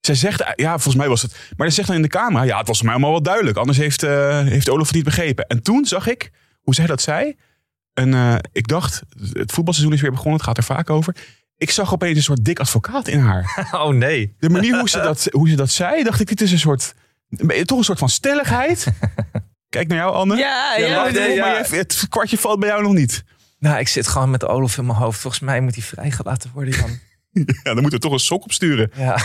[0.00, 1.36] Zij zegt, ja, volgens mij was het...
[1.56, 3.56] Maar ze zegt dan in de camera, ja, het was voor mij allemaal wel duidelijk.
[3.56, 5.46] Anders heeft, eh, heeft Olaf het niet begrepen.
[5.46, 7.36] En toen zag ik, hoe zij dat zei...
[7.94, 10.34] En eh, ik dacht, het voetbalseizoen is weer begonnen.
[10.36, 11.16] Het gaat er vaak over.
[11.62, 13.66] Ik zag opeens een soort dik advocaat in haar.
[13.84, 14.34] Oh nee.
[14.38, 16.94] De manier hoe ze dat, hoe ze dat zei, dacht ik, dit is een soort...
[17.64, 18.86] Toch een soort van stelligheid.
[19.68, 20.36] Kijk naar jou, Anne.
[20.36, 21.08] Ja, ja.
[21.10, 21.46] nee, ja.
[21.46, 23.24] maar je- het kwartje valt bij jou nog niet.
[23.58, 25.20] Nou, ik zit gewoon met Olaf in mijn hoofd.
[25.20, 26.90] Volgens mij moet hij vrijgelaten worden, Jan.
[27.44, 28.90] Ja, dan moeten we toch een sok opsturen.
[28.96, 29.16] Ja.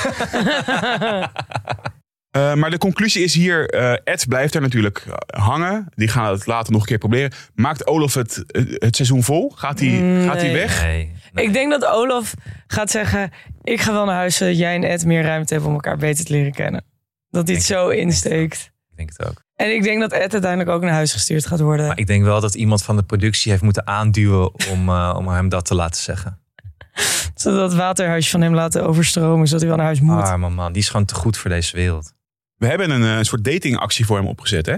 [2.32, 5.88] Eh, maar de conclusie is hier, eh, Ed blijft er natuurlijk eh, hangen.
[5.96, 7.32] Die gaan het later nog een keer proberen.
[7.56, 8.44] Maakt Olaf het,
[8.78, 9.54] het seizoen vol?
[9.56, 10.54] Gaat hij gaat hij Nee.
[10.54, 10.84] weg?
[10.84, 11.12] Nee.
[11.38, 11.46] Nee.
[11.46, 12.34] Ik denk dat Olaf
[12.68, 13.32] gaat zeggen...
[13.64, 15.70] ik ga wel naar huis zodat jij en Ed meer ruimte hebben...
[15.70, 16.84] om elkaar beter te leren kennen.
[17.30, 18.00] Dat hij het zo ik.
[18.00, 18.72] insteekt.
[18.90, 19.46] Ik denk het ook.
[19.56, 21.88] En ik denk dat Ed uiteindelijk ook naar huis gestuurd gaat worden.
[21.88, 25.28] Maar ik denk wel dat iemand van de productie heeft moeten aanduwen om, eh, om
[25.28, 26.40] hem dat te laten zeggen.
[27.36, 29.48] Zodat het waterhuisje van hem laten overstromen...
[29.48, 30.24] zodat hij wel naar huis moet.
[30.24, 32.14] Arme man, die is gewoon te goed voor deze wereld.
[32.56, 34.76] We hebben een, eh, een soort datingactie voor hem opgezet, hè?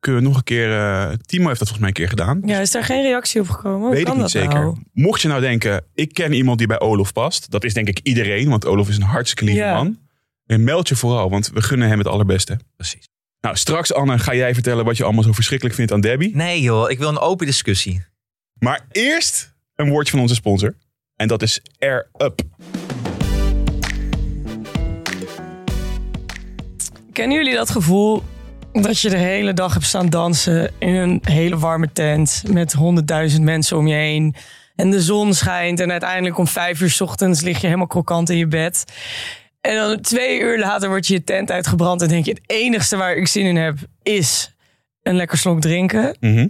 [0.00, 0.72] Kunnen we nog een keer...
[0.72, 2.42] eh, Timo heeft dat volgens mij een keer gedaan.
[2.44, 3.90] Ja, is daar geen reactie op gekomen?
[3.90, 4.48] Weet ik niet dat zeker.
[4.54, 4.76] nou?
[4.92, 7.50] Mocht je nou denken, ik ken iemand die bij Olaf past.
[7.50, 9.74] Dat is denk ik iedereen, want Olaf is een hartstikke lieve Ja.
[9.74, 9.98] man.
[10.46, 12.58] En meld je vooral, want we gunnen hem het allerbeste.
[12.76, 13.08] Precies.
[13.40, 16.36] Nou, straks Anne, ga jij vertellen wat je allemaal zo verschrikkelijk vindt aan Debbie.
[16.36, 18.04] Nee joh, ik wil een open discussie.
[18.58, 20.74] Maar eerst een woordje van onze sponsor.
[21.16, 22.40] En dat is Air Up.
[27.12, 28.22] Kennen jullie dat gevoel
[28.82, 33.42] dat je de hele dag hebt staan dansen in een hele warme tent met honderdduizend
[33.42, 34.34] mensen om je heen
[34.76, 38.30] en de zon schijnt en uiteindelijk om vijf uur 's ochtends lig je helemaal krokant
[38.30, 38.84] in je bed.
[39.60, 42.96] En dan twee uur later wordt je je tent uitgebrand en denk je het enigste
[42.96, 44.54] waar ik zin in heb is
[45.02, 46.16] een lekker slok drinken.
[46.20, 46.46] Mhm.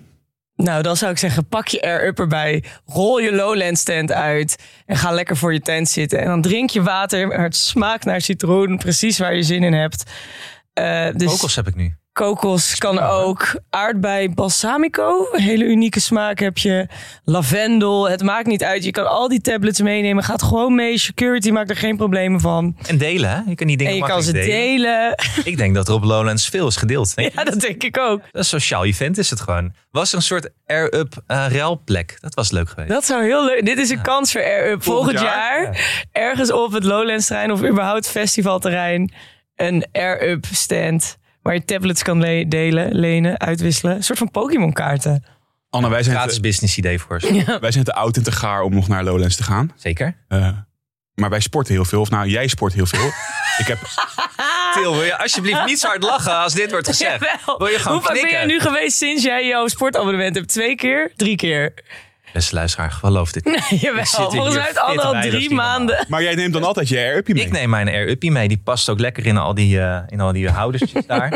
[0.55, 2.65] Nou, dan zou ik zeggen, pak je air-up erbij.
[2.87, 4.57] Rol je Lowlands tent uit.
[4.87, 6.19] En ga lekker voor je tent zitten.
[6.19, 7.41] En dan drink je water.
[7.41, 8.79] Het smaakt naar citroen.
[8.79, 10.11] Precies waar je zin in hebt.
[10.73, 11.95] Eh, dus Kokos heb ik nu.
[12.19, 13.61] Kokos kan ook.
[13.71, 15.29] Aardbei balsamico.
[15.33, 16.87] Een hele unieke smaak heb je.
[17.25, 18.09] Lavendel.
[18.09, 18.85] Het maakt niet uit.
[18.85, 20.25] Je kan al die tablets meenemen.
[20.25, 20.99] Gaat gewoon mee.
[20.99, 22.77] Security maakt er geen problemen van.
[22.87, 23.41] En delen, hè?
[23.47, 25.15] Je kan die dingen En je kan ze delen.
[25.45, 27.13] Ik denk dat er op Lowlands veel is gedeeld.
[27.35, 28.21] Ja, dat denk ik ook.
[28.33, 29.73] Een sociaal event is het gewoon.
[29.91, 32.17] Was er een soort air-up uh, ruilplek.
[32.21, 32.89] Dat was leuk geweest.
[32.89, 33.65] Dat zou heel leuk.
[33.65, 34.83] Dit is een kans voor Air Up.
[34.83, 36.07] Volgend, Volgend jaar, jaar?
[36.13, 39.13] ergens op het Lowlands terrein of überhaupt festivalterrein
[39.57, 43.97] een Air Up stand waar je tablets kan le- delen, lenen, uitwisselen.
[43.97, 45.25] Een soort van Pokémon kaarten.
[45.71, 47.59] Anne, wij zijn, Gratis te, business idee voor ze.
[47.61, 49.73] wij zijn te oud en te gaar om nog naar Lowlands te gaan.
[49.77, 50.17] Zeker.
[50.29, 50.49] Eh,
[51.15, 52.01] maar wij sporten heel veel.
[52.01, 53.07] Of nou, jij sport heel veel.
[53.63, 53.79] ik heb
[54.75, 57.21] Til, wil je alsjeblieft niet zo hard lachen als dit wordt gezegd?
[57.25, 57.59] Jawel.
[57.59, 60.49] Wil je gewoon Hoe vaak ben jij nu geweest sinds jij jouw sportabonnement hebt?
[60.49, 61.13] Twee keer?
[61.17, 61.75] Drie keer?
[62.33, 63.45] Beste luisteraar, geloof dit.
[63.71, 63.81] niet.
[63.81, 64.05] Jawel.
[64.05, 66.07] Volgens mij fit al drie maanden.
[66.09, 67.45] Maar jij neemt dan altijd je air-upje mee.
[67.45, 68.49] Ik neem mijn air-uppie mee.
[68.49, 71.33] Die past ook lekker in al die, eh, in al die houdertjes daar.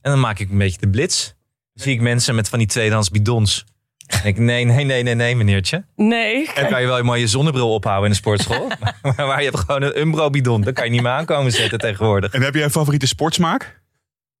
[0.00, 1.24] En dan maak ik een beetje de blitz.
[1.72, 3.64] Dan zie ik mensen met van die tweedehands bidons.
[4.08, 5.84] Denk ik, nee, nee, nee, nee, nee, meneertje.
[5.96, 6.50] Nee.
[6.54, 8.68] Dan kan je wel je mooie zonnebril ophouden in de sportschool.
[9.02, 10.60] maar waar je hebt gewoon een Umbro bidon.
[10.60, 12.32] Dat kan je niet meer aankomen zetten tegenwoordig.
[12.32, 13.82] En heb jij een favoriete sportsmaak?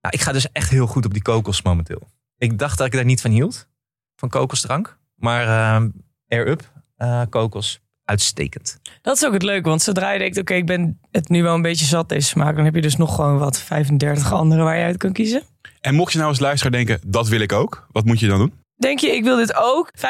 [0.00, 2.08] Nou, ik ga dus echt heel goed op die kokos momenteel.
[2.38, 3.68] Ik dacht dat ik daar niet van hield.
[4.16, 4.97] Van kokosdrank.
[5.18, 5.84] Maar eh,
[6.28, 8.78] air-up, eh, kokos, uitstekend.
[9.02, 11.54] Dat is ook het leuke, want zodra je denkt, oké, ik ben het nu wel
[11.54, 14.76] een beetje zat deze smaak, dan heb je dus nog gewoon wat 35 andere waar
[14.76, 15.42] je uit kan kiezen.
[15.80, 17.86] En mocht je nou als luisteraar denken, dat wil ik ook.
[17.92, 18.52] Wat moet je dan doen?
[18.78, 19.90] Denk je, ik wil dit ook?
[19.96, 20.00] 15%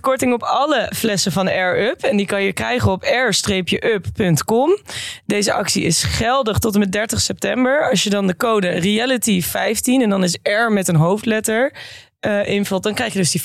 [0.00, 2.02] korting op alle flessen van Air Up.
[2.02, 4.78] En die kan je krijgen op air-up.com.
[5.24, 7.90] Deze actie is geldig tot en met 30 september.
[7.90, 11.72] Als je dan de code reality15 en dan is R met een hoofdletter
[12.20, 13.42] eh, invult, dan krijg je dus die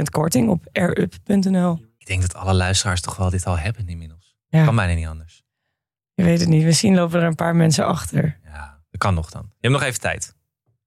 [0.00, 1.84] 15% korting op airup.nl.
[1.98, 4.36] Ik denk dat alle luisteraars toch wel dit al hebben inmiddels.
[4.48, 4.64] Ja.
[4.64, 5.42] Kan bijna niet anders.
[6.14, 8.38] Je weet het niet, misschien lopen er een paar mensen achter.
[8.44, 9.42] Ja, dat kan nog dan.
[9.42, 10.34] Je hebt nog even tijd.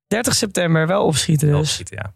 [0.07, 1.67] 30 september, wel opschieten Wel dus.
[1.67, 2.13] opschieten, ja.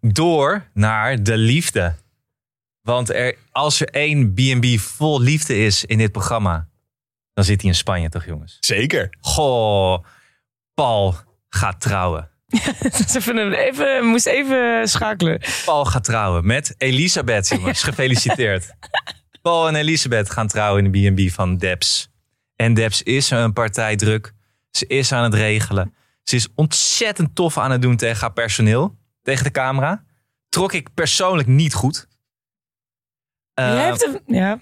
[0.00, 1.94] Door naar de liefde.
[2.86, 6.68] Want er, als er één B&B vol liefde is in dit programma,
[7.32, 8.56] dan zit hij in Spanje toch jongens?
[8.60, 9.16] Zeker.
[9.20, 10.04] Goh,
[10.74, 11.14] Paul
[11.48, 12.30] gaat trouwen.
[13.14, 15.40] Even, even, moest even schakelen.
[15.64, 17.82] Paul gaat trouwen met Elisabeth, jongens.
[17.88, 18.74] Gefeliciteerd.
[19.42, 22.08] Paul en Elisabeth gaan trouwen in de B&B van Debs.
[22.56, 24.32] En Debs is een partij druk.
[24.70, 25.94] Ze is aan het regelen.
[26.22, 28.96] Ze is ontzettend tof aan het doen tegen haar personeel.
[29.22, 30.04] Tegen de camera.
[30.48, 32.08] Trok ik persoonlijk niet goed.
[33.60, 34.58] Uh, Jij hebt een, ja.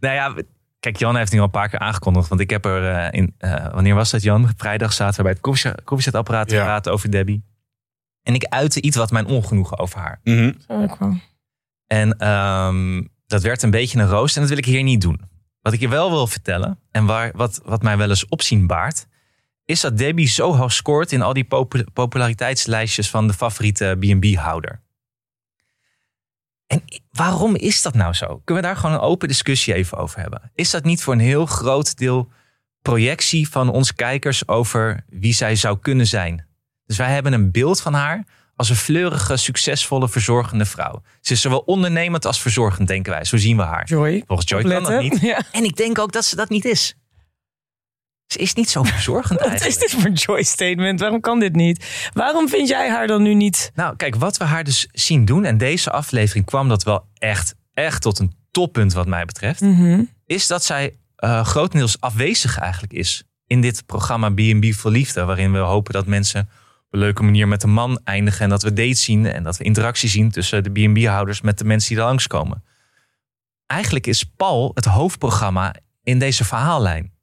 [0.00, 0.34] Nou ja,
[0.80, 2.28] kijk, Jan heeft nu al een paar keer aangekondigd.
[2.28, 4.50] Want ik heb er uh, in, uh, wanneer was dat Jan?
[4.56, 6.64] Vrijdag zaten we bij het koffiezet- koffiezetapparaat te Ja.
[6.64, 7.44] praten over Debbie.
[8.22, 10.20] En ik uitte iets wat mijn ongenoegen over haar.
[10.24, 11.20] Zo, ik wou.
[11.86, 14.34] En ehm, dat werd een beetje een roost.
[14.34, 15.20] En dat wil ik hier niet doen.
[15.60, 16.78] Wat ik je wel wil vertellen.
[16.90, 19.06] En waar, wat, wat mij wel eens opzien baart.
[19.64, 24.80] Is dat Debbie zo hoog scoort in al die popu- populariteitslijstjes van de favoriete B&B-houder.
[26.68, 28.26] En waarom is dat nou zo?
[28.44, 30.50] Kunnen we daar gewoon een open discussie even over hebben?
[30.54, 32.28] Is dat niet voor een heel groot deel
[32.82, 36.46] projectie van onze kijkers over wie zij zou kunnen zijn?
[36.86, 38.24] Dus wij hebben een beeld van haar
[38.56, 41.02] als een fleurige, succesvolle, verzorgende vrouw.
[41.20, 43.24] Ze is zowel ondernemend als verzorgend, denken wij.
[43.24, 43.86] Zo zien we haar.
[43.86, 44.22] Joy.
[44.26, 45.20] Volgens Joy kan dat niet.
[45.20, 45.42] Ja.
[45.52, 46.96] En ik denk ook dat ze dat niet is.
[48.28, 51.00] Ze is niet zo verzorgend Wat is dit voor een Joy statement?
[51.00, 52.08] Waarom kan dit niet?
[52.12, 53.70] Waarom vind jij haar dan nu niet?
[53.74, 55.44] Nou, kijk, wat we haar dus zien doen...
[55.44, 59.60] en deze aflevering kwam dat wel echt, echt tot een toppunt wat mij betreft...
[59.60, 60.02] Mhm.
[60.26, 63.22] is dat zij eh grotendeels afwezig eigenlijk is...
[63.46, 65.24] in dit programma B&B voor Liefde...
[65.24, 68.40] waarin we hopen dat mensen op een leuke manier met een man eindigen...
[68.40, 70.30] en dat we dates zien en dat we interactie zien...
[70.30, 72.64] tussen de B&B-houders met de mensen die er langskomen.
[73.66, 77.16] Eigenlijk is Paul het hoofdprogramma in deze verhaallijn.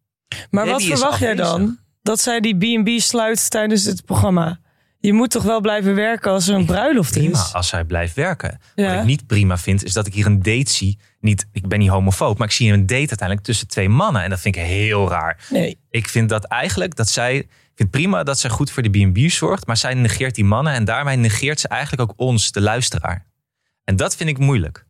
[0.50, 1.80] Maar wat Debbie verwacht jij dan?
[2.02, 4.60] Dat zij die B&B sluit tijdens het programma?
[5.00, 7.54] Je moet toch wel blijven werken als er een bruiloft Prima is?
[7.54, 8.60] als zij blijft werken.
[8.76, 8.90] Ja.
[8.90, 10.98] Wat ik niet prima vind, is dat ik hier een date zie.
[11.20, 14.24] Niet, ik ben niet homofoob, maar ik zie een date uiteindelijk tussen twee mannen.
[14.24, 15.46] En dat vind ik heel raar.
[15.50, 15.80] Nee.
[15.90, 17.36] Ik vind dat eigenlijk dat zij.
[17.38, 19.68] Ik vind prima dat zij goed voor de B&B zorgt.
[19.68, 20.74] Maar zij negeert die mannen.
[20.74, 23.26] En daarmee negeert ze eigenlijk ook ons, de luisteraar.
[23.84, 24.86] En dat vind ik moeilijk.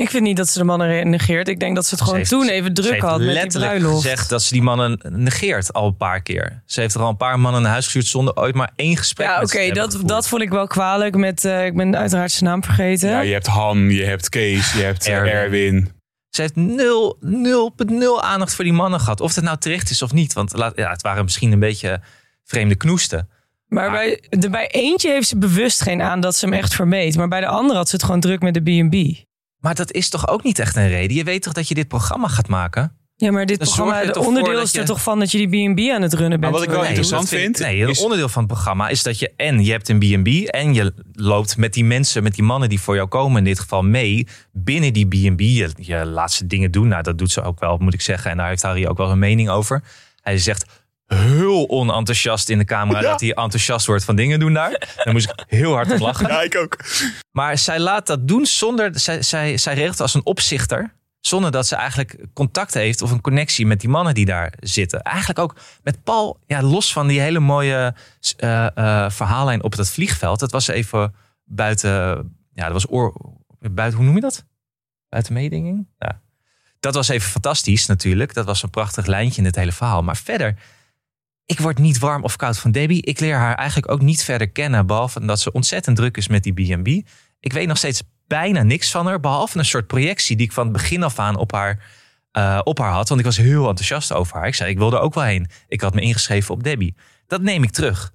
[0.00, 1.48] Ik vind niet dat ze de mannen negeert.
[1.48, 3.26] Ik denk dat ze het gewoon Ze heeft- toen even Ze druk heeft had met
[3.26, 4.02] die letterlijk bruiloft.
[4.02, 6.62] gezegd dat ze die mannen negeert al een paar keer.
[6.66, 9.26] Ze heeft er al een paar mannen naar huis gestuurd zonder ooit maar één gesprek
[9.26, 10.08] Ja, met oké, ze te hebben dat, gevoerd.
[10.08, 11.16] dat vond ik wel kwalijk.
[11.16, 13.08] Met, eh, ik ben uiteraard zijn naam vergeten.
[13.08, 15.32] Ja, je hebt Han, je hebt Kees, je hebt eh, Erwin.
[15.32, 15.90] Erwin.
[16.28, 19.20] Ze heeft nul, nul, nul aandacht voor die mannen gehad.
[19.20, 20.32] Of het nou terecht is of niet.
[20.32, 22.00] Want laat- ja, het waren misschien een beetje
[22.44, 23.28] vreemde knoesten.
[23.66, 27.16] Maar bij, de, bij eentje heeft ze bewust geen aan dat ze hem echt vermeed.
[27.16, 29.28] Maar bij de andere had ze het gewoon druk met de B&B.
[29.60, 31.16] Maar dat is toch ook niet echt een reden?
[31.16, 32.92] Je weet toch dat je dit programma gaat maken?
[33.16, 35.72] Ja, maar dit Dan programma, toch onderdeel is er je- toch van dat je die
[35.74, 36.52] B&B aan het runnen bent.
[36.52, 39.18] wat ik wel Nee, interessant vind, Nee, een is- onderdeel van het programma is dat
[39.18, 42.68] je en je hebt een B&B en je loopt met die mensen, met die mannen
[42.68, 45.40] die voor jou komen in dit geval mee binnen die B&B.
[45.40, 46.88] Je, je laat ze dingen doen.
[46.88, 48.30] Nou, dat doet ze ook wel, moet ik zeggen.
[48.30, 49.82] En daar heeft Harry ook wel een mening over.
[50.22, 50.79] Hij zegt
[51.14, 54.70] heel onenthousiast in de camera dat hij enthousiast wordt van dingen doen daar.
[55.04, 56.28] Daar moest ik heel hard om lachen.
[56.28, 56.78] Ja, ik ook.
[57.30, 59.00] Maar zij laat dat doen zonder.
[59.00, 60.98] Zij, zij, zij regelt als een opzichter.
[61.20, 65.02] Zonder dat ze eigenlijk contact heeft of een connectie met die mannen die daar zitten.
[65.02, 67.94] Eigenlijk ook met Paul, ja, los van die hele mooie
[68.36, 70.40] eh, eh, verhaallijn op het vliegveld.
[70.40, 71.90] Dat was even buiten.
[72.52, 73.14] Ja, dat was oor.
[73.58, 74.44] Buiten, hoe noem je dat?
[75.08, 75.88] Buiten meedinging?
[75.98, 76.20] Ja.
[76.80, 78.34] Dat was even fantastisch natuurlijk.
[78.34, 80.02] Dat was een prachtig lijntje in het hele verhaal.
[80.02, 80.56] Maar verder,
[81.50, 83.02] ik word niet warm of koud van Debbie.
[83.02, 84.86] Ik leer haar eigenlijk ook niet verder kennen.
[84.86, 86.88] Behalve dat ze ontzettend druk is met die B&B.
[87.40, 89.20] Ik weet nog steeds bijna niks van haar.
[89.20, 91.82] Behalve een soort projectie die ik van het begin af aan op haar,
[92.32, 93.08] eh, op haar had.
[93.08, 94.46] Want ik was heel enthousiast over haar.
[94.46, 95.46] Ik zei, ik wil er ook wel heen.
[95.68, 96.94] Ik had me ingeschreven op Debbie.
[97.26, 98.12] Dat neem ik terug.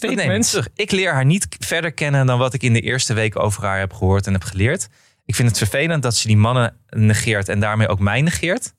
[0.00, 0.68] Dat neem ik.
[0.74, 3.78] Ik leer haar niet verder kennen dan wat ik in de eerste weken over haar
[3.78, 4.88] heb gehoord en heb geleerd.
[5.24, 8.74] Ik vind het vervelend dat ze die mannen negeert en daarmee ook mij negeert.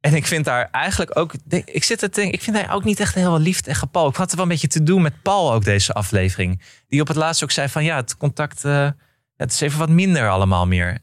[0.00, 1.32] En ik vind haar eigenlijk ook.
[1.64, 4.08] Ik zit te denken, ik vind haar ook niet echt heel lief tegen Paul.
[4.08, 6.62] Ik had er wel een beetje te doen met Paul ook deze aflevering.
[6.88, 8.64] Die op het laatst ook zei van ja, het contact.
[8.64, 8.90] eh,
[9.36, 10.98] het is even wat minder allemaal meer.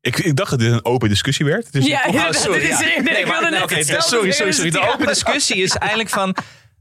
[0.00, 1.72] Ik, ik dacht dat dit een open discussie werd.
[1.72, 2.84] Dus Ja, Oh, sorry, dit is- ja.
[3.00, 4.70] nee, ik maar- wilde net oké, hetzelfde sorry, sorry, sorry.
[4.70, 6.36] De open discussie is eigenlijk van...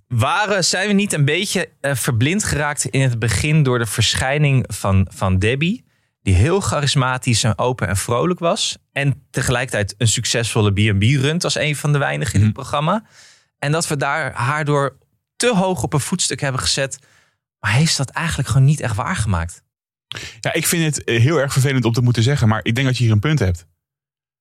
[0.08, 3.64] Waren, zijn we niet een beetje eh, verblind geraakt in het begin...
[3.64, 5.86] door de verschijning van, van Debbie...
[6.30, 8.78] die heel charismatisch en open en vrolijk was...
[8.92, 11.44] en tegelijkertijd een succesvolle B&B runt...
[11.44, 13.06] als een van de weinigen in het programma.
[13.60, 14.98] En dat we daar haar door
[15.36, 17.00] te hoog op een voetstuk hebben gezet...
[17.60, 19.64] maar heeft dat eigenlijk gewoon niet echt waargemaakt.
[20.40, 22.88] Ja, ik vind het eh, heel erg vervelend om te moeten zeggen, maar ik denk
[22.88, 23.66] dat je hier een punt hebt.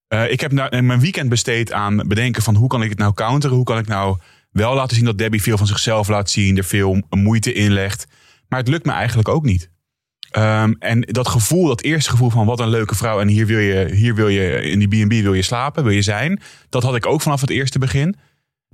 [0.07, 3.13] Eh, ik heb nou, mijn weekend besteed aan bedenken van hoe kan ik het nou
[3.13, 3.55] counteren?
[3.55, 4.17] Hoe kan ik nou
[4.51, 8.07] wel laten zien dat Debbie veel van zichzelf laat zien, er veel moeite in legt.
[8.47, 9.69] Maar het lukt me eigenlijk ook niet.
[10.31, 13.59] Ehm, en dat gevoel, dat eerste gevoel van wat een leuke vrouw en hier wil
[13.59, 16.41] je, hier wil je in die B&B wil je slapen, wil je zijn.
[16.69, 18.15] Dat had ik ook vanaf het eerste begin.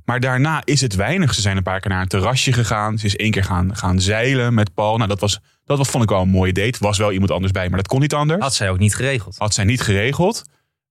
[0.06, 1.34] Maar daarna is het weinig.
[1.34, 2.98] Ze zijn een paar keer naar een terrasje gegaan.
[2.98, 4.98] Ze is één keer gaan, gaan zeilen met Paul.
[4.98, 6.78] Nou, dat, was, dat was, vond ik wel een mooie date.
[6.80, 8.42] Was wel iemand anders bij, maar dat kon niet anders.
[8.42, 9.36] Had zij ook niet geregeld.
[9.38, 10.44] Had zij niet geregeld.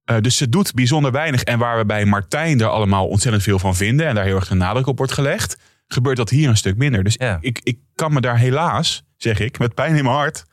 [0.05, 1.43] Eh, dus ze doet bijzonder weinig.
[1.43, 4.07] En waar we bij Martijn er allemaal ontzettend veel van vinden.
[4.07, 5.57] En daar heel erg de nadruk op wordt gelegd.
[5.87, 7.05] Gebeurt dat hier een stuk minder.
[7.05, 7.39] Dus Ja.
[7.41, 10.45] ik, ik kan me daar helaas, zeg ik, met pijn in mijn hart,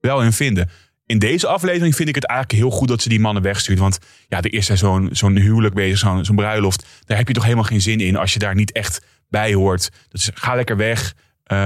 [0.00, 0.70] wel in vinden.
[1.06, 3.78] In deze aflevering vind ik het eigenlijk heel goed dat ze die mannen wegstuurt.
[3.78, 6.86] Want ja, er is zo'n zo'n huwelijk bezig, zo'n zo'n bruiloft.
[7.04, 9.90] Daar heb je toch helemaal geen zin in als je daar niet echt bij hoort.
[10.08, 11.14] Dus ga lekker weg.
[11.44, 11.56] Eh,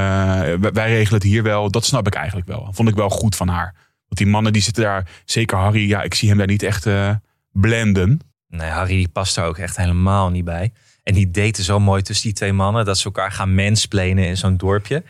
[0.72, 1.70] wij, regelen het hier wel.
[1.70, 2.68] Dat snap ik eigenlijk wel.
[2.72, 3.74] Vond ik wel goed van haar.
[4.06, 6.86] Want die mannen die zitten daar, zeker Harry, ja, ik zie hem daar niet echt
[6.86, 7.10] eh,
[7.52, 8.20] blenden.
[8.48, 10.72] Nee, Harry die past er ook echt helemaal niet bij.
[11.02, 12.84] En die daten zo mooi tussen die twee mannen.
[12.84, 15.02] Dat ze elkaar gaan mansplainen in zo'n dorpje.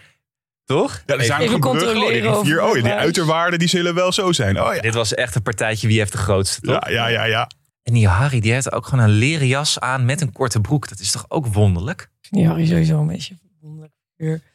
[0.64, 1.02] Toch?
[1.06, 4.32] Ja, er zijn Even controleren Oh, die, oh, die waar- uiterwaarden die zullen wel zo
[4.32, 4.60] zijn.
[4.60, 4.80] Oh ja.
[4.80, 6.88] Dit was echt een partijtje wie heeft de grootste, toch?
[6.88, 7.50] Ja, ja, ja, ja.
[7.82, 10.88] En die Harry die heeft ook gewoon een leren jas aan met een korte broek.
[10.88, 12.08] Dat is toch ook wonderlijk?
[12.20, 13.92] Ja, Harry sowieso een beetje wonderlijk.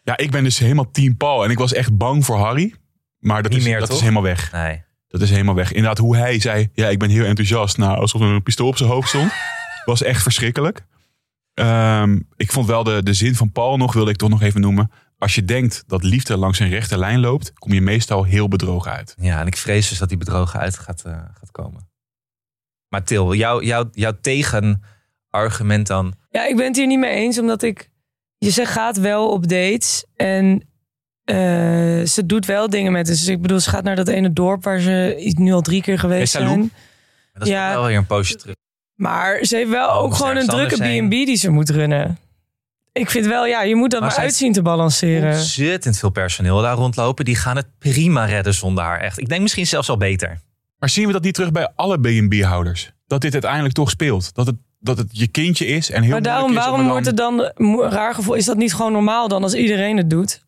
[0.03, 1.43] Ja, ik ben dus helemaal team Paul.
[1.43, 2.73] En ik was echt bang voor Harry.
[3.19, 3.95] Maar dat, Niet is, meer, dat toch?
[3.95, 4.51] is helemaal weg.
[4.51, 4.83] Nee.
[5.07, 5.69] Dat is helemaal weg.
[5.71, 7.77] Inderdaad, hoe hij zei, ja, ik ben heel enthousiast.
[7.77, 9.31] Nou, alsof er een pistool op zijn hoofd stond.
[9.85, 10.85] was echt verschrikkelijk.
[11.53, 14.61] Ehm, ik vond wel de, de zin van Paul nog, wilde ik toch nog even
[14.61, 14.91] noemen.
[15.19, 18.91] Als je denkt dat liefde langs een rechte lijn loopt, kom je meestal heel bedrogen
[18.91, 19.15] uit.
[19.21, 21.89] Ja, en ik vrees dus dat die bedrogen uit gaat, eh, gaat komen.
[22.87, 26.13] Maar Til, jouw jouw jouw tegenargument dan?
[26.29, 27.89] Ja, ik ben het hier niet mee eens, omdat ik...
[28.37, 30.67] Je zegt gaat wel op dates en
[31.23, 31.35] eh,
[32.05, 33.05] ze doet wel dingen met.
[33.05, 35.99] Dus ik bedoel, ze gaat naar dat ene dorp waar ze nu al drie keer
[35.99, 36.49] geweest Salou?
[36.53, 36.71] zijn.
[37.33, 37.69] Dat is Ja.
[37.69, 38.55] wel weer een poosje terug.
[38.95, 40.75] Maar ze heeft wel Oh, ook gewoon een drukke.
[40.75, 42.17] B&B die ze moet runnen.
[42.91, 45.33] Ik vind wel, ja, je moet dat Maar maar, uitzien te balanceren.
[45.33, 47.25] Ontzettend veel personeel daar rondlopen.
[47.25, 48.99] Die gaan het prima redden zonder haar.
[48.99, 49.19] Echt.
[49.19, 50.39] Ik denk misschien zelfs al beter.
[50.79, 52.91] Maar zien we dat niet terug bij alle B&B-houders?
[53.07, 54.33] Dat dit uiteindelijk toch speelt?
[54.33, 57.51] Dat het, dat het je kindje is en heel Maar daarom, waarom wordt het dan
[57.89, 58.33] raar gevoel?
[58.33, 60.47] Is dat niet gewoon normaal dan als iedereen het doet?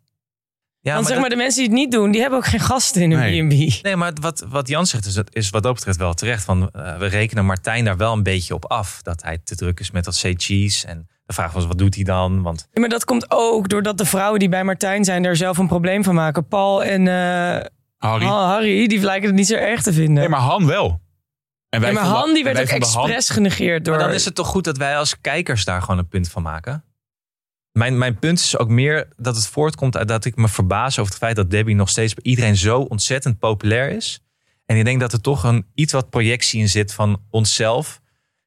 [0.79, 2.59] Ja, Want zeg dat- maar, de mensen die het niet doen, die hebben ook geen
[2.59, 3.67] gasten in hun Nee.
[3.77, 3.83] B&B.
[3.83, 6.43] Nee, maar wat, wat Jan zegt is, is wat dat betreft wel terecht.
[6.43, 8.99] Van, eh, we rekenen Martijn daar wel een beetje op af.
[9.01, 10.87] Dat hij te druk is met dat C-cheese.
[10.87, 12.41] En de vraag was, wat doet hij dan?
[12.41, 15.57] Want Ja, maar dat komt ook doordat de vrouwen die bij Martijn zijn daar zelf
[15.57, 16.47] een probleem van maken.
[16.47, 17.65] Paul en eh,
[17.97, 18.25] Harry.
[18.25, 20.13] Han- Harry, die lijken het niet zo erg te vinden.
[20.13, 21.01] Nee, maar Han wel.
[21.69, 23.95] En Ja, maar vonden- Han die werd wij ook Han- expres genegeerd door...
[23.95, 26.41] Maar dan is het toch goed dat wij als kijkers daar gewoon een punt van
[26.41, 26.83] maken?
[27.71, 31.11] Mijn, mijn punt is ook meer dat het voortkomt uit dat ik me verbaas over
[31.11, 34.19] het feit dat Debbie nog steeds bij iedereen zo ontzettend populair is.
[34.65, 38.01] En ik denk dat er toch een iets wat projectie in zit van onszelf.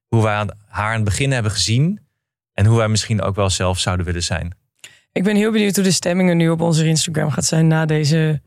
[0.08, 2.03] Hoe wij aan- haar aan het begin hebben gezien.
[2.54, 4.56] En hoe wij misschien ook wel zelf zouden willen zijn.
[5.12, 8.42] Ik ben heel benieuwd hoe de stemmingen nu op onze Instagram gaat zijn na deze...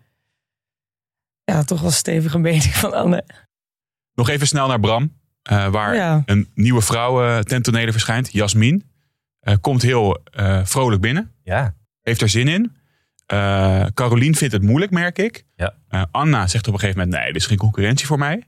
[1.44, 3.24] Ja, toch wel stevige mening van Anne.
[4.14, 5.16] Nog even snel naar Bram.
[5.42, 6.22] eh, waar Ja.
[6.26, 8.32] een nieuwe vrouw eh ten tonele verschijnt.
[8.32, 8.90] Jasmin.
[9.40, 11.32] Eh, komt heel eh, vrolijk binnen.
[11.44, 11.76] Ja.
[12.02, 12.76] Heeft er zin in.
[13.26, 15.46] Eh Carolien vindt het moeilijk, merk ik.
[15.56, 15.74] Ja.
[15.88, 17.18] Eh, Anna zegt op een gegeven moment...
[17.22, 18.44] Nee, dit is geen concurrentie voor mij.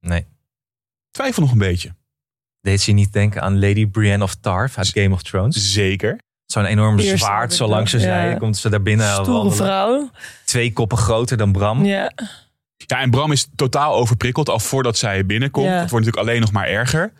[0.00, 0.26] Nee.
[1.10, 1.94] Twijfel nog een beetje.
[2.60, 5.72] Deed ze je niet denken aan Lady Brienne of Tarth uit Game of Thrones?
[5.72, 6.18] Zeker.
[6.46, 8.36] Zo'n enorm zwaard, zo lang ze zei.
[8.36, 9.12] komt ze daar binnen.
[9.12, 9.56] Stoere wandelen.
[9.56, 10.10] vrouw.
[10.44, 11.84] Twee koppen groter dan Bram.
[11.84, 12.12] Ja.
[12.86, 15.66] Ja, en Bram is totaal overprikkeld al voordat zij binnenkomt.
[15.66, 15.80] Ja.
[15.80, 17.12] Dat wordt natuurlijk alleen nog maar erger.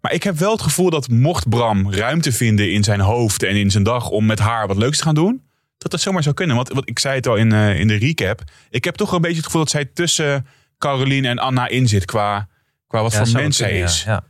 [0.00, 3.56] Maar ik heb wel het gevoel dat mocht Bram ruimte vinden in zijn hoofd en
[3.56, 5.42] in zijn dag om met haar wat leuks te gaan doen,
[5.78, 6.56] dat dat zomaar zou kunnen.
[6.56, 8.42] Want wat ik zei het al in, eh, in de recap.
[8.70, 10.46] Ik heb toch wel een beetje het gevoel dat zij tussen
[10.78, 12.48] Caroline en Anna in zit qua,
[12.86, 14.02] qua wat Ja, voor mens zij is.
[14.02, 14.24] Ja, ja.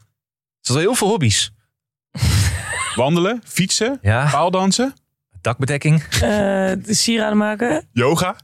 [0.69, 1.51] Ze had heel veel hobby's.
[2.95, 4.95] Wandelen, fietsen, Ja, paaldansen,
[5.33, 6.05] Eh dakbedekking.
[6.09, 7.89] de sieraden maken.
[7.93, 8.37] yoga.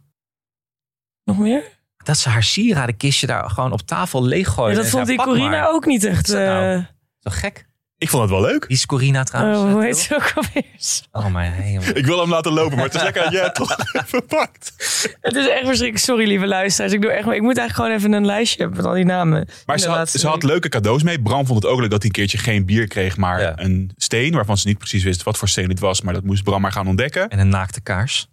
[1.24, 1.62] Nog meer?
[2.04, 4.70] Dat ze haar sieradenkistje daar gewoon op tafel leeggooien.
[4.70, 6.16] Ja, dat en vond zei, die "Pak Corina maar." ook niet echt.
[6.16, 6.76] Wat is dat nou?
[6.78, 6.84] eh,
[7.18, 7.66] Zo gek.
[8.04, 8.66] Ik vond het wel leuk.
[8.66, 9.58] Wie is Corina trouwens?
[9.58, 10.64] oh, hoe Eh, heet ze ook alweer?
[11.12, 11.96] Oh mijn hemel.
[11.96, 14.72] Ik wil hem laten lopen, maar het is lekker dat jij het toch even pakt.
[15.20, 15.98] Het is echt verschrikkelijk.
[15.98, 16.92] Sorry, lieve luisteraars.
[16.92, 19.48] Ik, doe echt, ik moet eigenlijk gewoon even een lijstje hebben met al die namen.
[19.66, 21.22] Maar ze had, ze leuke cadeaus mee.
[21.22, 23.52] Bram vond het ook leuk dat hij een keertje geen bier kreeg, maar Ja.
[23.58, 24.32] een steen.
[24.34, 26.00] Waarvan ze niet precies wist wat voor steen het was.
[26.00, 27.28] Maar dat moest Bram maar gaan ontdekken.
[27.28, 28.26] En een naakte kaars.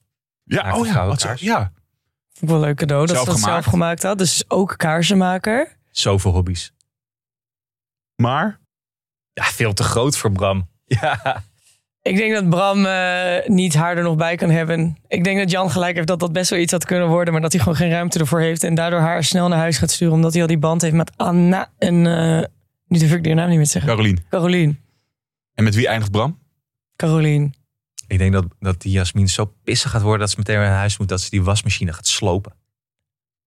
[0.43, 1.41] Ja, Naakte oh ja, wat ze- kaars.
[1.41, 1.57] ja.
[2.33, 3.61] Vond ik wel een leuk cadeau dat Zelf ze dat gemaakt.
[3.63, 4.17] zelf gemaakt had.
[4.17, 5.77] Dus ook kaarsenmaker.
[5.91, 6.71] Zoveel hobby's.
[8.15, 8.59] Maar
[9.33, 10.69] Ja, veel te groot voor Bram.
[10.85, 11.43] Ja.
[12.01, 14.97] Ik denk dat Bram eh, niet haar er nog bij kan hebben.
[15.07, 17.33] Ik denk dat Jan gelijk heeft dat dat best wel iets had kunnen worden.
[17.33, 18.63] Maar dat hij gewoon geen ruimte ervoor heeft.
[18.63, 20.13] En daardoor haar snel naar huis gaat sturen.
[20.13, 22.05] Omdat hij al die band heeft met Anna en...
[22.07, 22.43] eh
[22.91, 23.91] nu durf ik die naam niet meer te zeggen.
[23.91, 24.25] Carolien.
[24.29, 24.79] Carolien.
[25.53, 26.39] En met wie eindigt Bram?
[26.95, 27.53] Carolien.
[28.07, 30.97] Ik denk dat, dat die Jasmin zo pissig gaat worden dat ze meteen naar huis
[30.97, 31.07] moet.
[31.07, 32.53] Dat ze die wasmachine gaat slopen.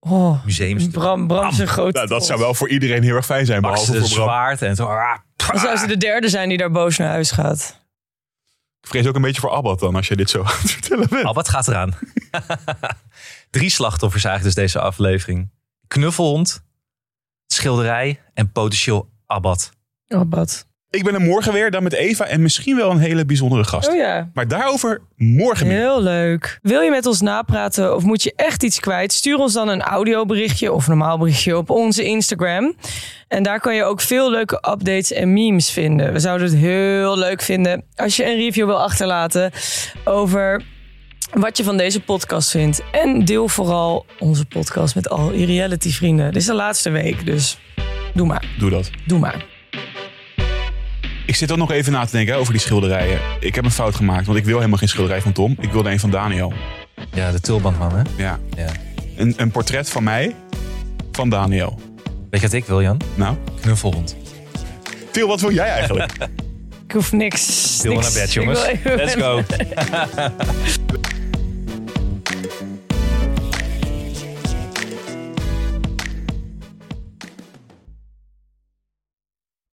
[0.07, 0.92] Oh, Museumstuk.
[0.92, 3.61] Bram, Bram is een grote Nou, dat zou wel voor iedereen heel erg fijn zijn.
[3.61, 4.22] Behalve ze de voor Bram.
[4.22, 4.84] zwaard en zo.
[4.86, 7.82] ah, Dan zou ze de derde zijn die daar boos naar huis gaat.
[8.80, 11.09] Ik vrees ook een beetje voor Abbott dan, als je dit zo aan het vertellen
[11.09, 11.24] bent.
[11.24, 11.94] Al wat gaat eraan?
[13.50, 15.50] Drie slachtoffers eigenlijk dus deze aflevering.
[15.86, 16.64] Knuffelhond.
[17.46, 19.70] schilderij en potentieel abat.
[20.09, 20.66] Oh, bad.
[20.95, 23.88] Ik ben er morgen weer, dan met Eva en misschien wel een hele bijzondere gast.
[23.88, 24.30] Oh ja.
[24.34, 25.76] Maar daarover morgen meer.
[25.76, 26.59] Heel leuk.
[26.62, 29.12] Wil je met ons napraten of moet je echt iets kwijt?
[29.12, 32.74] Stuur ons dan een audioberichtje of een normaal berichtje op onze Instagram.
[33.28, 36.12] En daar kan je ook veel leuke updates en memes vinden.
[36.12, 39.53] We zouden het heel leuk vinden als je een review wil achterlaten
[40.05, 40.62] over
[41.32, 42.82] wat je van deze podcast vindt.
[42.92, 46.26] En deel vooral onze podcast met al je reality vrienden.
[46.26, 47.59] Dit is de laatste week, dus
[48.12, 48.45] doe maar.
[48.59, 48.90] Doe dat.
[49.07, 49.53] Doe maar.
[51.27, 53.18] Ik zit ook nog even na te denken hè, over die schilderijen.
[53.41, 55.57] Ik heb een fout gemaakt, want ik wil helemaal geen schilderij van Tom.
[55.61, 56.53] Ik wilde een van Daniel.
[57.14, 58.03] Ja, de tulbandman, hè?
[58.16, 58.39] Ja.
[58.57, 58.66] Ja.
[59.16, 60.35] Een, een portret van mij,
[61.12, 61.81] van Daniel.
[62.31, 63.01] Weet je wat ik wil, Jan?
[63.14, 64.16] Nou, Knuffelhond.
[65.11, 66.12] Til, wat wil jij eigenlijk?
[66.87, 67.81] Ik hoef niks.
[67.83, 68.14] Niks.
[68.14, 68.61] naar bed, jongens.
[68.85, 69.43] Let's go.